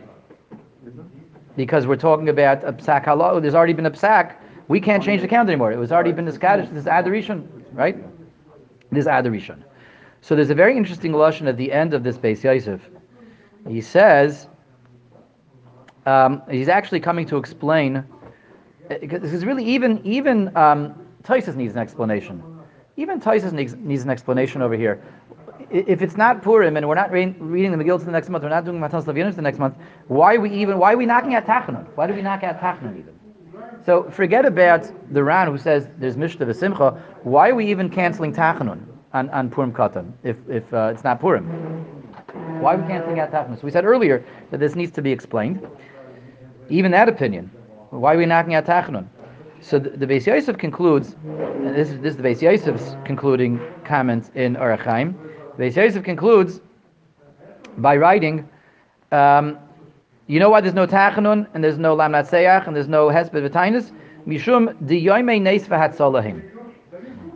[1.55, 3.41] Because we're talking about a psak halal.
[3.41, 4.35] There's already been a psak
[4.67, 5.71] we can't change the count anymore.
[5.71, 6.73] It was already been established.
[6.73, 7.97] This is Adar Rishon, right?
[8.91, 9.63] This is Adar Rishon.
[10.21, 12.81] So there's a very interesting lesson at the end of this Beis Yosef.
[13.67, 14.47] He says,
[16.05, 18.03] um, he's actually coming to explain,
[18.89, 22.43] this is really even, even um, Tysus needs an explanation.
[22.97, 25.03] Even Tysus needs, needs an explanation over here.
[25.71, 28.43] If it's not Purim and we're not re- reading the Megillah to the next month,
[28.43, 29.75] we're not doing Matanas Levyonim the next month,
[30.07, 31.87] why are we even, why are we knocking at Tachanun?
[31.95, 33.19] Why do we knock at Tachanun even?
[33.85, 36.99] So forget about the Ran who says there's Mishta V'Simcha.
[37.23, 41.19] Why are we even canceling Tachanun on, on Purim Katan if, if uh, it's not
[41.19, 41.45] Purim?
[42.61, 43.55] Why are we canceling out Tachanun?
[43.59, 45.67] So we said earlier that this needs to be explained.
[46.69, 47.51] Even that opinion.
[47.89, 49.07] Why are we knocking out Tachanun?
[49.61, 53.59] So the, the Beis Yosef concludes, and this is, this is the Beis Yosef's concluding
[53.83, 55.17] comment in Orach Chaim.
[55.57, 56.59] Beis Yosef concludes
[57.77, 58.47] by writing,
[59.11, 59.57] um,
[60.27, 63.91] you know why there's no Tachanun and there's no Lamnatzeach and there's no Hesped V'Tainus?
[64.27, 66.43] Mishum di yoimei neis v'hatzolahim.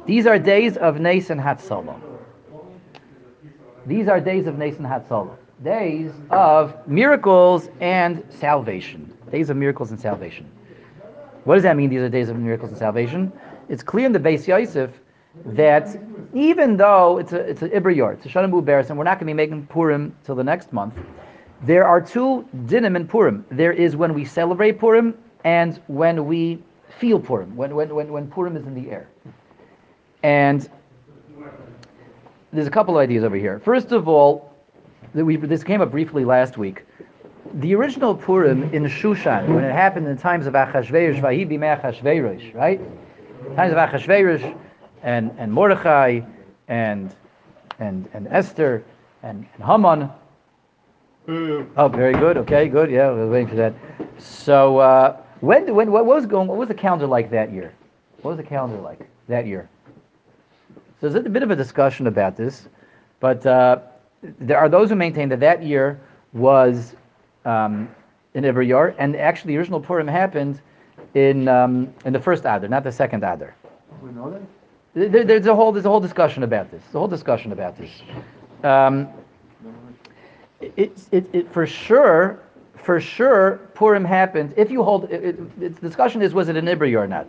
[0.06, 2.02] These are days of Nes and Hatzalah.
[3.86, 5.36] These are days of Nes and Hatzalah.
[5.64, 9.14] Days of miracles and salvation.
[9.32, 10.50] Days of miracles and salvation.
[11.44, 11.90] What does that mean?
[11.90, 13.32] These are days of miracles and salvation.
[13.70, 14.90] It's clear in the Beis Yosef
[15.46, 15.98] that
[16.34, 19.20] even though it's a it's a Ibra Yor, it's a Shana Beres, and we're not
[19.20, 20.94] going to be making Purim till the next month,
[21.64, 23.46] there are two dinim in Purim.
[23.50, 26.62] There is when we celebrate Purim and when we
[27.00, 29.08] feel Purim, when when when, when Purim is in the air.
[30.24, 30.70] And
[32.52, 33.60] there's a couple of ideas over here.
[33.60, 34.54] First of all,
[35.14, 36.86] that we, this came up briefly last week.
[37.56, 41.82] The original Purim in Shushan, when it happened in the times of Achashverosh, Vahi b'mei
[41.82, 42.80] Achashverosh, right?
[43.56, 44.58] Times of Achashverosh
[45.04, 46.22] and, and Mordechai
[46.68, 47.14] and,
[47.80, 48.84] and, and Esther
[49.24, 50.10] and, and Haman.
[51.28, 52.38] Oh, very good.
[52.38, 52.90] Okay, good.
[52.90, 53.74] Yeah, we were waiting for that.
[54.18, 56.48] So, uh, when, when, what was going?
[56.48, 57.74] What was the calendar like that year?
[58.22, 59.70] What was the calendar like that year?
[61.00, 62.68] So there's a bit of a discussion about this,
[63.20, 63.80] but uh,
[64.22, 66.00] there are those who maintain that that year
[66.34, 66.96] was
[67.46, 67.90] um,
[68.34, 70.62] in Ivr Yor, and actually the original Purim happened
[71.14, 73.56] in um, in the first Adar, not the second Adar.
[74.02, 74.42] We know that?
[74.94, 76.82] There, there's a whole there's a whole discussion about this.
[76.84, 77.92] There's a whole discussion about this.
[78.64, 79.08] Um,
[80.60, 82.40] it, it, it for sure,
[82.76, 84.54] for sure, Purim happened.
[84.58, 87.28] If you hold, it, it, the discussion is was it an Ibri or not?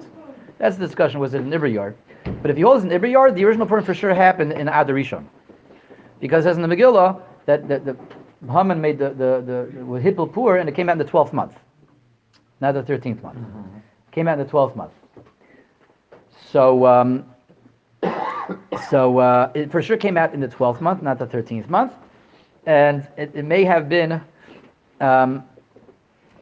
[0.58, 1.20] That's the discussion.
[1.20, 1.96] Was it an Ibri yard?
[2.42, 4.68] But if you hold it an Ibri yard, the original Purim for sure happened in
[4.68, 5.26] Adar Rishon,
[6.18, 7.96] because as in the Megillah that that the
[8.50, 11.34] Haman made the the the with Hippel Pur and it came out in the twelfth
[11.34, 11.52] month,
[12.60, 13.38] not the thirteenth month.
[14.12, 14.92] Came out in the twelfth month.
[16.50, 16.86] So.
[16.86, 17.26] Um,
[18.90, 21.92] so uh, it for sure came out in the 12th month, not the 13th month,
[22.66, 24.20] and it, it may have been,
[25.00, 25.44] um,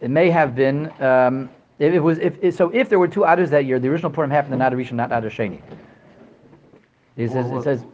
[0.00, 1.48] it may have been, um,
[1.78, 4.10] if it was, if, if- so if there were two Adars that year, the original
[4.10, 5.60] Purim happened in Adar Rishon, not Adar Sheni.
[7.16, 7.84] It says, it says,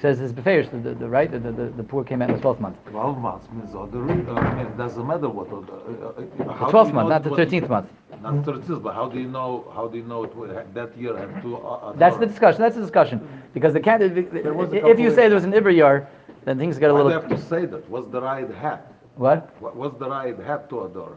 [0.00, 2.42] says it's Beferish, the, the, the, right, the, the, the Purim came out in the
[2.42, 2.76] 12th month.
[2.90, 6.52] 12 months means other, uh, I mean, it doesn't matter what, other- uh, uh, The
[6.52, 7.88] how do 12th you month, not the 13th month.
[8.22, 11.42] Not 13th, but how do you know, how do you know it, that year had
[11.42, 11.56] two?
[11.58, 13.20] uh, That's the discussion, that's the discussion.
[13.52, 16.08] Because the candidate, was if you say there was an Ibr Yar,
[16.44, 17.10] then things get a little.
[17.10, 17.88] you have to say that?
[17.90, 18.92] What's the right hat?
[19.16, 19.50] what?
[19.60, 21.12] What- What's the right hat to Adar?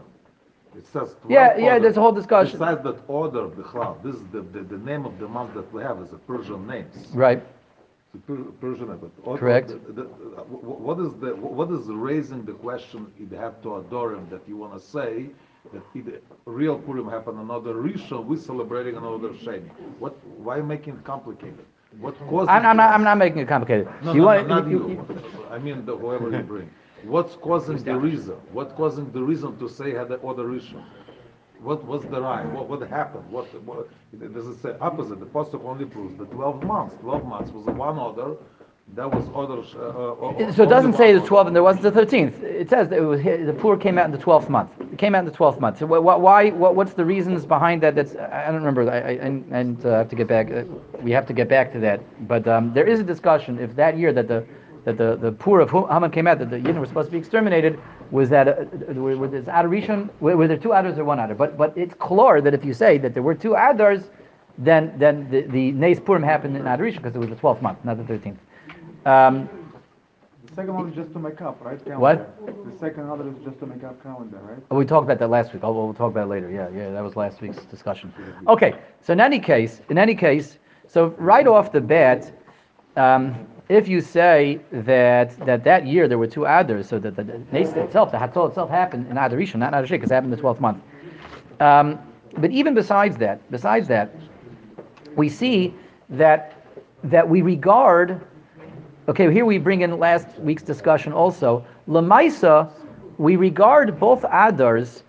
[0.78, 1.80] It says 12 Yeah, yeah, order.
[1.84, 2.60] there's a whole discussion.
[2.60, 5.82] Besides that order, Bichlal, this is the, the, the name of the month that we
[5.82, 7.08] have is a Persian names.
[7.14, 7.42] Right.
[8.16, 9.68] The Per- Persian, but Correct.
[9.70, 10.04] the- the-
[10.88, 14.74] What is the, what is raising the question, it have to Adorim, that you want
[14.74, 15.30] to say,
[15.74, 19.70] that it, real Purim happened Adar Rishon, we celebrating Adar Sheni.
[20.00, 21.66] What, why making it complicated?
[22.00, 22.50] What causes?
[22.50, 23.88] I'm, I'm not, I'm not making it complicated.
[24.04, 25.06] No, You no, want- no, not you- you.
[25.52, 26.70] I mean, the, whoever you bring.
[27.04, 28.36] What's causing the reason?
[28.52, 30.84] What causing the reason to say had the Adar Rishon?
[31.62, 32.46] What was the right?
[32.46, 33.30] What, what happened?
[33.32, 33.90] What, what,
[34.34, 35.20] does it say opposite?
[35.20, 36.96] The Pasuk only proves the 12 months.
[37.02, 38.36] 12 months was the one order.
[38.94, 39.62] That was other.
[39.82, 42.44] Uh, uh, So it doesn't say the 12th and there wasn't the 13th.
[42.44, 44.70] It says that it was the poor came out in the 12th month.
[44.80, 45.80] It came out in the 12th month.
[45.80, 46.52] So wh- wh- why?
[46.52, 47.96] What, what's the reasons behind that?
[47.96, 48.90] That's I I don't remember.
[48.90, 50.52] I, I and, and uh, I have to get back.
[50.52, 50.66] Uh,
[51.02, 52.00] we have to get back to that.
[52.28, 54.46] But um, there is a discussion if that year that the
[54.86, 57.12] that the, the poor of whom Haman came out that the Yidden were supposed to
[57.12, 57.80] be exterminated
[58.12, 61.20] was that uh, were, were this Adar Rishon were, were there two Adars or one
[61.20, 61.36] Adar?
[61.36, 64.04] But but it's clear that if you say that there were two Adars,
[64.60, 67.80] then then the the Nes Purim happened in Adoration because it was the 12th month,
[67.84, 68.38] not the 13th.
[69.06, 69.50] Um,
[70.48, 71.78] The second one is just to make up, right?
[71.84, 72.00] Calendar.
[72.00, 72.18] What?
[72.72, 74.60] The second other is just to make up calendar, right?
[74.72, 75.64] Oh, we talked about that last week.
[75.66, 76.50] Oh, we'll talk about it later.
[76.50, 78.14] Yeah, yeah, that was last week's discussion.
[78.48, 80.58] Okay, so in any case, in any case,
[80.88, 82.32] so right off the bat,
[82.96, 83.36] um,
[83.70, 87.74] if you say that that that year there were two Adars, so that the Nes
[87.74, 90.44] itself, the Hatzol itself happened in Adar Rishon, not Adarishik, because it happened in the
[90.44, 90.84] 12th month.
[91.60, 92.00] Um,
[92.38, 94.14] but even besides that, besides that,
[95.16, 95.74] we see
[96.10, 96.64] that
[97.04, 98.22] that we regard.
[99.08, 101.66] Okay, here we bring in last week's discussion also.
[101.88, 102.72] Lamaisa,
[103.18, 105.04] we regard both Adars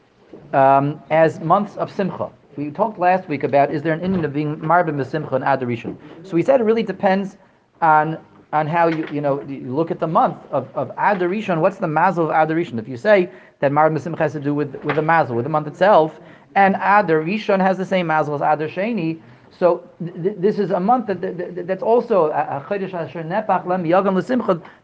[0.53, 2.31] um, as months of Simcha.
[2.57, 5.69] We talked last week about is there an Indian of being Marbim Simcha and Adar
[5.69, 5.97] Rishon.
[6.23, 7.37] So we said it really depends
[7.83, 8.19] on
[8.57, 11.61] on how you you know you look at the month of, of Adar Rishon.
[11.61, 12.79] What's the mazel of Adar Rishon?
[12.79, 13.31] If you say
[13.61, 16.19] that Marbim Simcha has to do with with the mazel, with the month itself,
[16.55, 19.21] and Adar Rishon has the same mazel as Adar Sheni,
[19.59, 19.89] so
[20.23, 22.29] th- this is a month that, that that's also.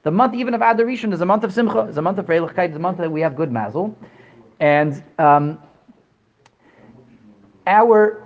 [0.03, 1.81] The month even of Adar Rishon is a month of simcha.
[1.89, 2.69] It's a month of freilichkeit.
[2.69, 3.97] It's a month that we have good mazel,
[4.61, 5.59] and um,
[7.67, 8.23] our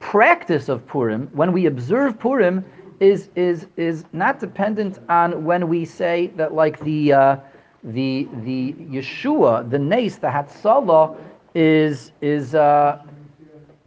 [0.00, 2.64] practice of Purim when we observe Purim
[3.00, 7.36] is is is not dependent on when we say that like the uh,
[7.82, 11.16] the the Yeshua the Nace the Hatzalah
[11.54, 13.02] is is uh,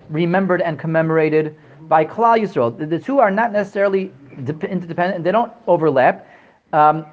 [0.09, 2.75] remembered and commemorated by Klal Yisrael.
[2.75, 4.11] The, the two are not necessarily
[4.43, 6.27] dep- interdependent; they don't overlap.
[6.73, 7.05] Um,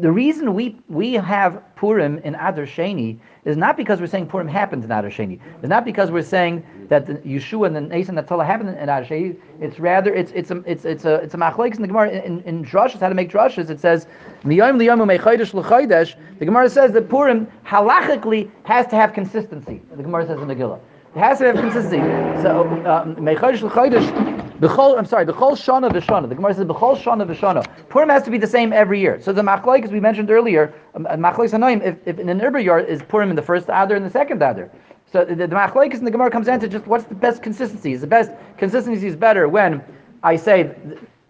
[0.00, 4.48] the reason we we have Purim in Adar Sheni is not because we're saying Purim
[4.48, 5.38] happened in Adar Sheni.
[5.58, 9.04] It's not because we're saying that the Yeshua and the Nason Natala happened in Adar
[9.04, 9.36] Sheni.
[9.60, 12.42] It's rather it's it's a it's it's a it's a machlekes in the Gemara in,
[12.42, 13.70] in drushes how to make drushes.
[13.70, 14.06] It says.
[14.42, 14.54] The
[16.44, 19.80] Gemara says that Purim halachically has to have consistency.
[19.94, 20.78] The Gemara says in Megillah.
[21.14, 21.98] It has to have consistency.
[22.42, 24.35] So uh, meichaydesh l'chaydesh.
[24.60, 26.30] B'chol, I'm sorry, b'chol shana v'shana.
[26.30, 27.66] The Gemara says b'chol shana v'shana.
[27.90, 29.20] Purim has to be the same every year.
[29.20, 32.40] So the machlek, as we mentioned earlier, um, uh, machlek sanoim, if, if in an
[32.40, 34.70] urban yard is Purim in the first adar and the second adar.
[35.12, 37.92] So the, the machlek in the Gemara comes down to just what's the best consistency.
[37.92, 39.84] Is the best consistency is better when
[40.22, 40.74] I say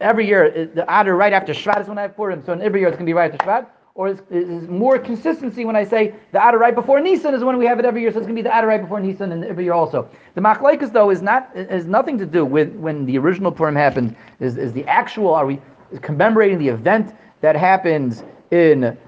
[0.01, 2.45] every year uh, the adar right after Shvat is when I have Purim.
[2.45, 3.66] So in every year it's going to be right after Shvat.
[3.97, 7.57] Or is, is more consistency when I say the Adar right before Nisan is when
[7.57, 9.32] we have it every year, so it's going to be the Adar right before Nisan
[9.32, 10.07] and every year also.
[10.34, 14.14] The Machlaikas though is not has nothing to do with when the original Purim happened.
[14.38, 15.62] Is, is the actual are we
[16.03, 18.99] commemorating the event that happens in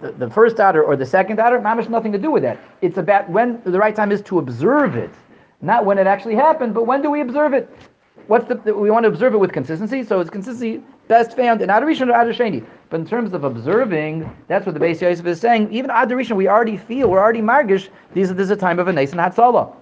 [0.00, 1.58] the, the first Adar or the second Adar?
[1.58, 2.58] Mamish nothing to do with that.
[2.80, 5.10] It's about when the right time is to observe it,
[5.60, 7.68] not when it actually happened, but when do we observe it?
[8.26, 11.68] What's the, we want to observe it with consistency, so it's consistency best found in
[11.68, 12.64] Adar Rishon or Adar Sheni.
[12.88, 15.70] But in terms of observing, that's what the Beis Yosef is saying.
[15.72, 18.92] Even Adar Rishon, we already feel, we're already margish, this is a time of a
[18.92, 19.74] Nes and Hatzalah.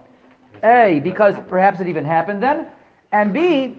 [0.63, 2.67] A, because perhaps it even happened then,
[3.11, 3.77] and B,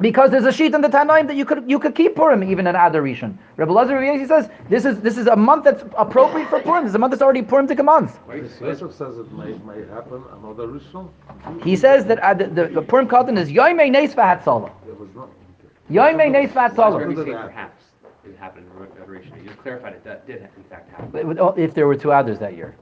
[0.00, 2.66] because there's a sheet in the Tanaim that you could you could keep Purim even
[2.66, 3.38] in Adar Rishon.
[3.56, 6.82] Rabbi Lazar Rabbi says this is this is a month that's appropriate for Purim.
[6.84, 8.18] This is a month that's already Purim to month.
[8.60, 11.08] Yosef says it may, may happen Adar Rishon.
[11.62, 14.72] He says that uh, the, the, the Purim Katan is Yoimei Nes V'Hatzalah.
[15.88, 16.12] It was not.
[16.14, 17.06] Yoimei Nes Where V'Hatzalah.
[17.08, 17.84] we say perhaps
[18.24, 19.42] it happened in Adar Rishon.
[19.42, 20.04] You just clarified it.
[20.04, 21.10] That did in fact happen.
[21.10, 22.74] But oh, If there were two Adars that year.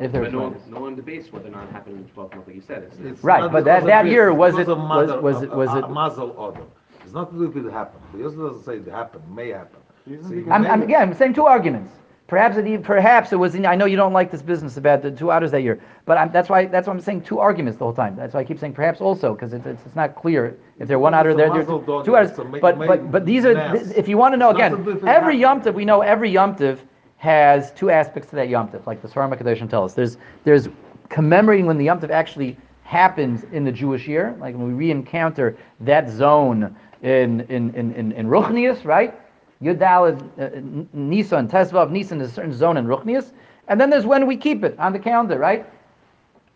[0.00, 1.96] If there were But two no one, no one debates whether or not it happened
[1.98, 2.84] in the 12th month, like you said.
[2.84, 5.50] It's, It's Right, but that- that year, was because it- of mother- was- was it-
[5.50, 6.60] was a- it- a mazel order?
[7.04, 8.02] It's not to do with it happened.
[8.12, 9.80] The Yosef doesn't say it happened, may happen.
[10.22, 11.92] So I'm, I'm, again, I'm saying two arguments.
[12.30, 13.56] Perhaps it, e- perhaps it was.
[13.56, 16.16] In, I know you don't like this business about the two Adars that year, but
[16.16, 18.14] I'm, that's why that's why I'm saying two arguments the whole time.
[18.14, 21.00] That's why I keep saying perhaps also because it's, it's, it's not clear if they're
[21.00, 21.48] one outer a there.
[21.48, 24.50] there mazel two a ma- but but but these are if you want to know
[24.50, 26.78] again, to do with it every yomtiv we know every yomtiv
[27.16, 29.94] has two aspects to that yomtiv, like the Svarim Kadoshim tell us.
[29.94, 30.68] There's there's
[31.08, 36.08] commemorating when the yomtiv actually happens in the Jewish year, like when we re-encounter that
[36.08, 39.20] zone in in in in, in Ruchnius, right?
[39.62, 43.32] Yudal uh, Nisan, Tesvav Nisan is a certain zone in Ruchnius,
[43.68, 45.66] and then there's when we keep it on the calendar, right?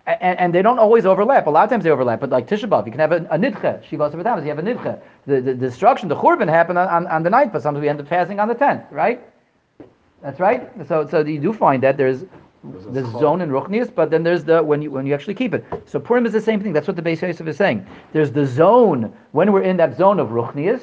[0.06, 1.46] And, and they don't always overlap.
[1.46, 3.38] A lot of times they overlap, but like Tisha B'av, you can have a, a
[3.38, 3.82] nidche.
[3.84, 5.00] Shiva you have a nidche.
[5.26, 8.00] The, the, destruction, the churban happened on, on, on the ninth, but sometimes we end
[8.00, 9.22] up fasting on the tenth, right?
[10.22, 10.70] That's right.
[10.88, 12.24] So so you do find that there's
[12.62, 15.64] the zone in Ruchnius, but then there's the when you when you actually keep it.
[15.84, 16.72] So Purim is the same thing.
[16.72, 17.86] That's what the Beis Yosef is saying.
[18.12, 20.82] There's the zone when we're in that zone of Ruchnius,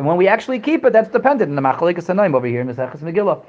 [0.00, 2.68] and when we actually keep it, that's dependent in the Machalikas Tanaim over here in
[2.68, 3.44] Maseches Megillah.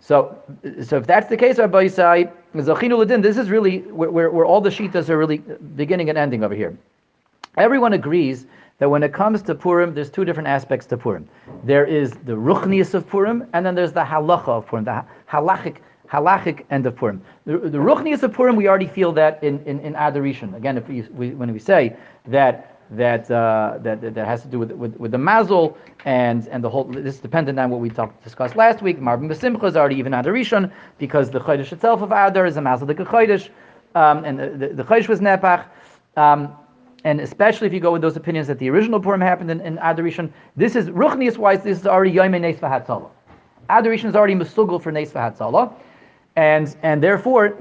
[0.00, 0.38] So,
[0.84, 4.44] so if that's the case, Rabbi Yisai, Zachinu Ladin, this is really where, where, where
[4.44, 5.38] all the shitas are really
[5.74, 6.76] beginning and ending over here.
[7.56, 8.44] Everyone agrees
[8.80, 11.26] that when it comes to Purim, there's two different aspects to Purim.
[11.64, 15.78] There is the ruchnius of Purim, and then there's the halacha of Purim, the halachic,
[16.06, 17.22] halachic end of Purim.
[17.46, 20.54] The, the ruchnius of Purim, we already feel that in, in, in Adar Rishon.
[20.54, 21.96] Again, if we, we, when we say
[22.26, 26.46] that that, uh, that that that has to do with, with, with the mazel and
[26.48, 26.84] and the whole.
[26.84, 29.00] This is dependent on what we talked discussed last week.
[29.00, 32.60] Marbim Besimcha is already even Adar Rishon because the chodesh itself of Adar is a
[32.60, 33.48] mazel the chodesh,
[33.94, 35.64] um, and the, the, chodesh was nepach.
[36.16, 36.54] Um,
[37.04, 39.78] and especially if you go with those opinions that the original Purim happened in, in
[39.78, 41.62] Adar Rishon, this is Ruchnius wise.
[41.62, 43.10] This is already Yom Nes V'Hatzalah.
[43.70, 45.72] Adar Rishon is already Mesugel for Nes V'Hatzalah,
[46.36, 47.56] and and therefore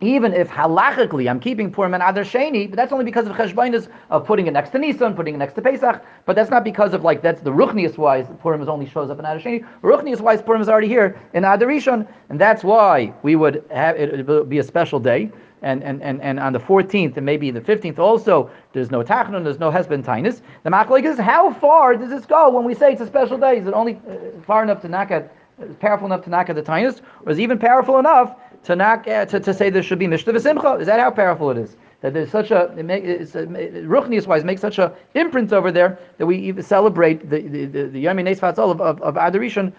[0.00, 3.88] even if halachically I'm keeping Purim and Adar Sheni, but that's only because of cheshbainas
[4.10, 6.04] of putting it next to Nisan, putting it next to Pesach.
[6.26, 9.18] But that's not because of like that's the ruchnius wise Purim is only shows up
[9.18, 9.66] in Adar Sheni.
[9.82, 13.96] Ruchnius wise Purim is already here in Adar Rishon, and that's why we would have
[13.96, 15.30] it, would be a special day.
[15.62, 19.42] And, and, and, and on the 14th and maybe the 15th also, there's no tachnun,
[19.42, 20.42] there's no hesben tainus.
[20.64, 23.58] The machlek is how far does this go when we say it's a special day?
[23.58, 25.34] Is it only uh, far enough to knock at,
[25.80, 28.36] powerful enough to knock at the tainus, or is it even powerful enough
[28.66, 30.80] to knock uh, to, to say there should be mishta v'simcha?
[30.80, 31.76] Is that how powerful it is?
[32.02, 35.72] That there's such a, it make, it's a ruchnius wise makes such a imprint over
[35.72, 39.72] there that we even celebrate the the the, the of of, of Adar Rishon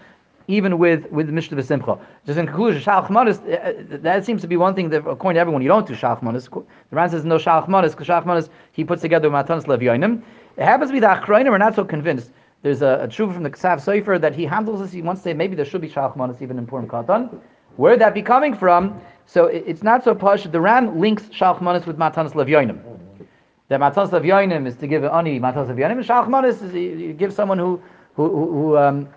[0.48, 2.00] even with with Mishta V'Simcha.
[2.26, 5.40] Just in conclusion, Shalach Manas, uh, that seems to be one thing that, according to
[5.40, 6.48] everyone, you don't do Shalach Manas.
[6.48, 10.22] The Ran says no Shalach Manas, because Shalach Manas, he puts together Matanas Levyonim.
[10.56, 12.30] It happens to be the are not so convinced.
[12.62, 15.34] There's a, a from the Ksav Sefer that he handles this, he wants to say
[15.34, 17.38] maybe there should be Shalach Manas even in Purim Katan.
[17.78, 19.00] Where would that be coming from?
[19.26, 20.44] So it, it's not so posh.
[20.44, 22.80] The Ran links Shalach Manas with Matanas Levyonim.
[23.68, 27.32] That Matanas Lev is to give an ani Matanas Levyonim, and Shalach is you, give
[27.32, 27.80] someone who,
[28.14, 29.08] who, who, who um,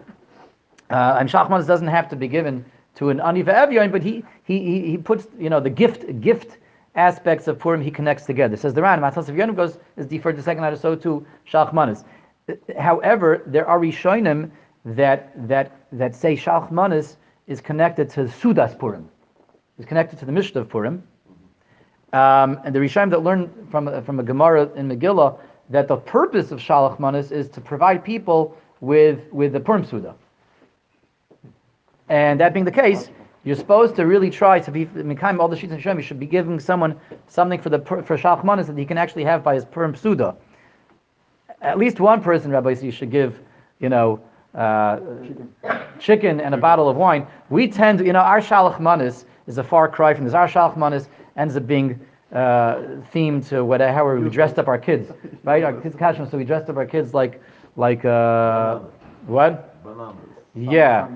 [0.91, 4.81] uh, and Shachmanis doesn't have to be given to an Ani Evyon, but he, he,
[4.81, 6.57] he, puts, you know, the gift gift
[6.95, 8.57] aspects of Purim, he connects together.
[8.57, 12.03] Says the Ran, Matzos Evyonim goes, is deferred to second letter, so too Shachmanis.
[12.77, 14.51] However, there are Rishonim
[14.83, 17.15] that, that, that say Shachmanis
[17.51, 19.09] is connected to Sudas Purim,
[19.77, 21.03] is connected to the Mishnah of Purim.
[22.13, 25.37] Um, and the Rishonim that learn from, from a Gemara in Megillah
[25.69, 30.15] that the purpose of Shalach Manis is to provide people with, with the Purim Suda.
[32.07, 33.09] And that being the case,
[33.43, 35.97] you're supposed to really try to be Mikhaim all the sheets and Shem.
[35.97, 39.43] You should be giving someone something for the for Shalchmanis that he can actually have
[39.43, 40.35] by his Purim Suda.
[41.61, 43.39] At least one person, Rabbi, you should give,
[43.79, 44.21] you know,
[44.55, 45.55] uh, chicken.
[45.99, 46.41] chicken.
[46.41, 47.27] and a bottle of wine.
[47.49, 50.33] We tend, to, you know, our Shalchmanis is a far cry from this.
[50.33, 51.99] Our Shalchmanis ends up being
[52.31, 52.75] uh,
[53.13, 55.11] themed to whatever how we dressed up our kids,
[55.43, 55.63] right?
[55.63, 57.41] Our kids kashmir, so we dressed up our kids like
[57.75, 58.79] like uh,
[59.27, 59.83] what?
[59.83, 60.15] Bananas.
[60.55, 61.07] Yeah.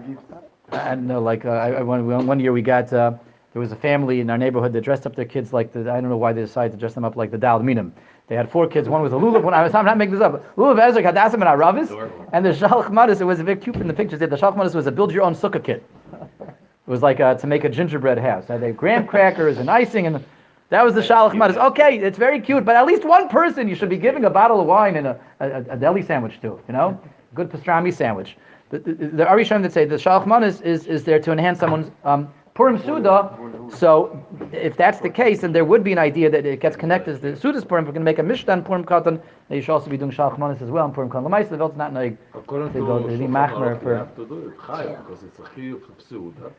[0.71, 3.13] And uh, like uh, I, one, one year we got uh,
[3.53, 6.01] there was a family in our neighborhood that dressed up their kids like the I
[6.01, 7.93] don't know why they decided to dress them up like the Daled Minim.
[8.27, 8.89] They had four kids.
[8.89, 9.43] One was a lulav.
[9.43, 10.55] One I was I'm not making this up.
[10.55, 12.11] Lulav Esrog Hadassim and Aravis.
[12.33, 13.21] And the Shalach Manis.
[13.21, 14.19] It was a bit cute in the pictures.
[14.19, 15.83] The Shalach Manis was a build your own sukkah kit.
[16.11, 18.45] It was like uh, to make a gingerbread house.
[18.47, 20.23] They had graham crackers and icing and.
[20.69, 21.57] That was the Shalach Manis.
[21.57, 24.59] Okay, it's very cute, but at least one person you should be giving a bottle
[24.59, 26.59] of wine and a, a, a deli sandwich to.
[26.67, 26.99] You know,
[27.35, 28.35] good pastrami sandwich.
[28.71, 31.91] The, the, the Arisham that say the Shalach is, is, is there to enhance someone's
[32.03, 33.37] um, Purim Suda.
[33.69, 37.21] So if that's the case, then there would be an idea that it gets connected
[37.21, 37.83] to the Suda's Purim.
[37.83, 39.21] We're going to make a Mishtan Purim Katan.
[39.49, 41.27] You should also be doing Shalach as well in Purim Katan.
[41.27, 44.25] Lamaisa, the Velt's not like they to go to the Machmer for- you have to
[44.25, 46.51] do it chayav because it's a chiyuv pseuda.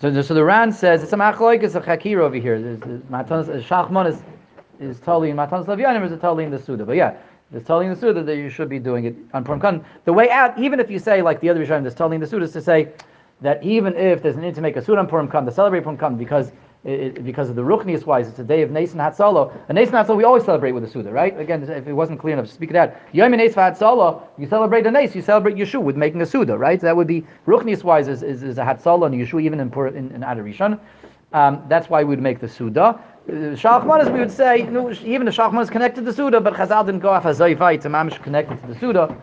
[0.00, 2.60] So, the- so the Ran says it's a machloik, it's a chakir over here.
[2.60, 4.22] There's, there's, uh, is,
[4.80, 6.84] is totally in Matanas Levyonim, is totally in the Suda.
[6.84, 7.14] But yeah,
[7.52, 9.84] it's totally in the Suda that you should be doing it on Purim Katan.
[10.04, 12.48] The way out, even if you say, like the other Rishonim, totally in the Suda,
[12.48, 12.88] to say
[13.44, 15.82] that even if there's an need to make a Suda on Purim Katan, to celebrate
[15.82, 16.50] Purim Katan, because
[16.84, 19.52] it, because of the Ruchnius wise, it's a day of Nason Hatzalo.
[19.68, 21.38] And Nason Hatzalo, we always celebrate with a Suda, right?
[21.38, 22.94] Again, if it wasn't clear enough, speak it out.
[23.12, 26.80] Yom Nes Hatzalo, you celebrate a Nes, you celebrate Yeshua with making a Suda, right?
[26.80, 29.70] So that would be Ruchnius wise is, is, is a Hatzalo and Yeshua even in
[29.70, 30.78] Pur, in, in Adar Rishon.
[31.32, 33.00] Um, that's why we would make the Suda.
[33.28, 36.54] Shalchmanis, we would say, you know, even the Shalchman is connected to the Suda, but
[36.54, 39.16] Chazal didn't go off as Zayvai to Mamish connected to the Suda.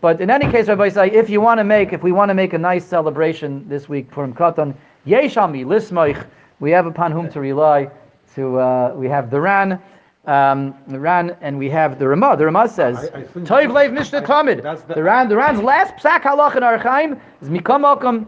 [0.00, 2.34] But in any case, Rabbi say, if you want to make, if we want to
[2.34, 4.74] make a nice celebration this week for Katan,
[5.06, 6.26] Yeshami, Lismoich,
[6.60, 7.90] we have upon whom to rely.
[8.36, 9.78] To uh, we have the Ran,
[10.26, 12.36] um, the Ran, and we have the Ramah.
[12.38, 14.62] The Ramah says, I- I think- Toiv Leiv Mishteh Tamid.
[14.94, 18.26] the- Ran, the Ran's last psak halach in Orach Chaim is Mikam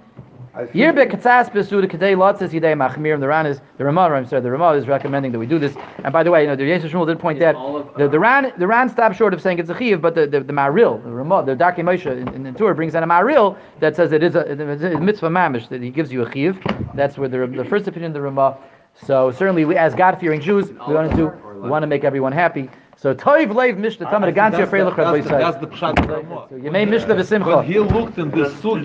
[0.55, 3.19] Okam I think- Yirbe katzas besuda kadei lotzes yidei machmir.
[3.19, 4.03] The Ran is the Ramah.
[4.03, 5.77] I'm sorry, the Ramah is recommending that we do this.
[6.03, 8.17] And by the way, you know, the Yeshua Shmuel did point Is out the, the
[8.17, 10.53] uh, Ran the Ran stopped short of saying it's a chiv, but the the, the
[10.53, 13.97] Maharil, the Ramah, the Darkei Moshe in, in the Torah brings out a Maharil that
[13.97, 16.59] says it is a, it's a mitzvah mamish that he gives you a chiv.
[16.95, 18.57] That's where the the first opinion of the Ramah.
[18.95, 22.05] So certainly, we as God fearing Jews, we want to do we want to make
[22.05, 22.71] everyone happy.
[22.97, 26.09] So Toiv Leiv Mishteh Tamid I think Gantia Freilach Rabbi the- That's the pshat of
[26.09, 26.47] Ramah.
[26.49, 27.57] So you may Mishta v'simcha.
[27.57, 28.83] When he looked in this sugi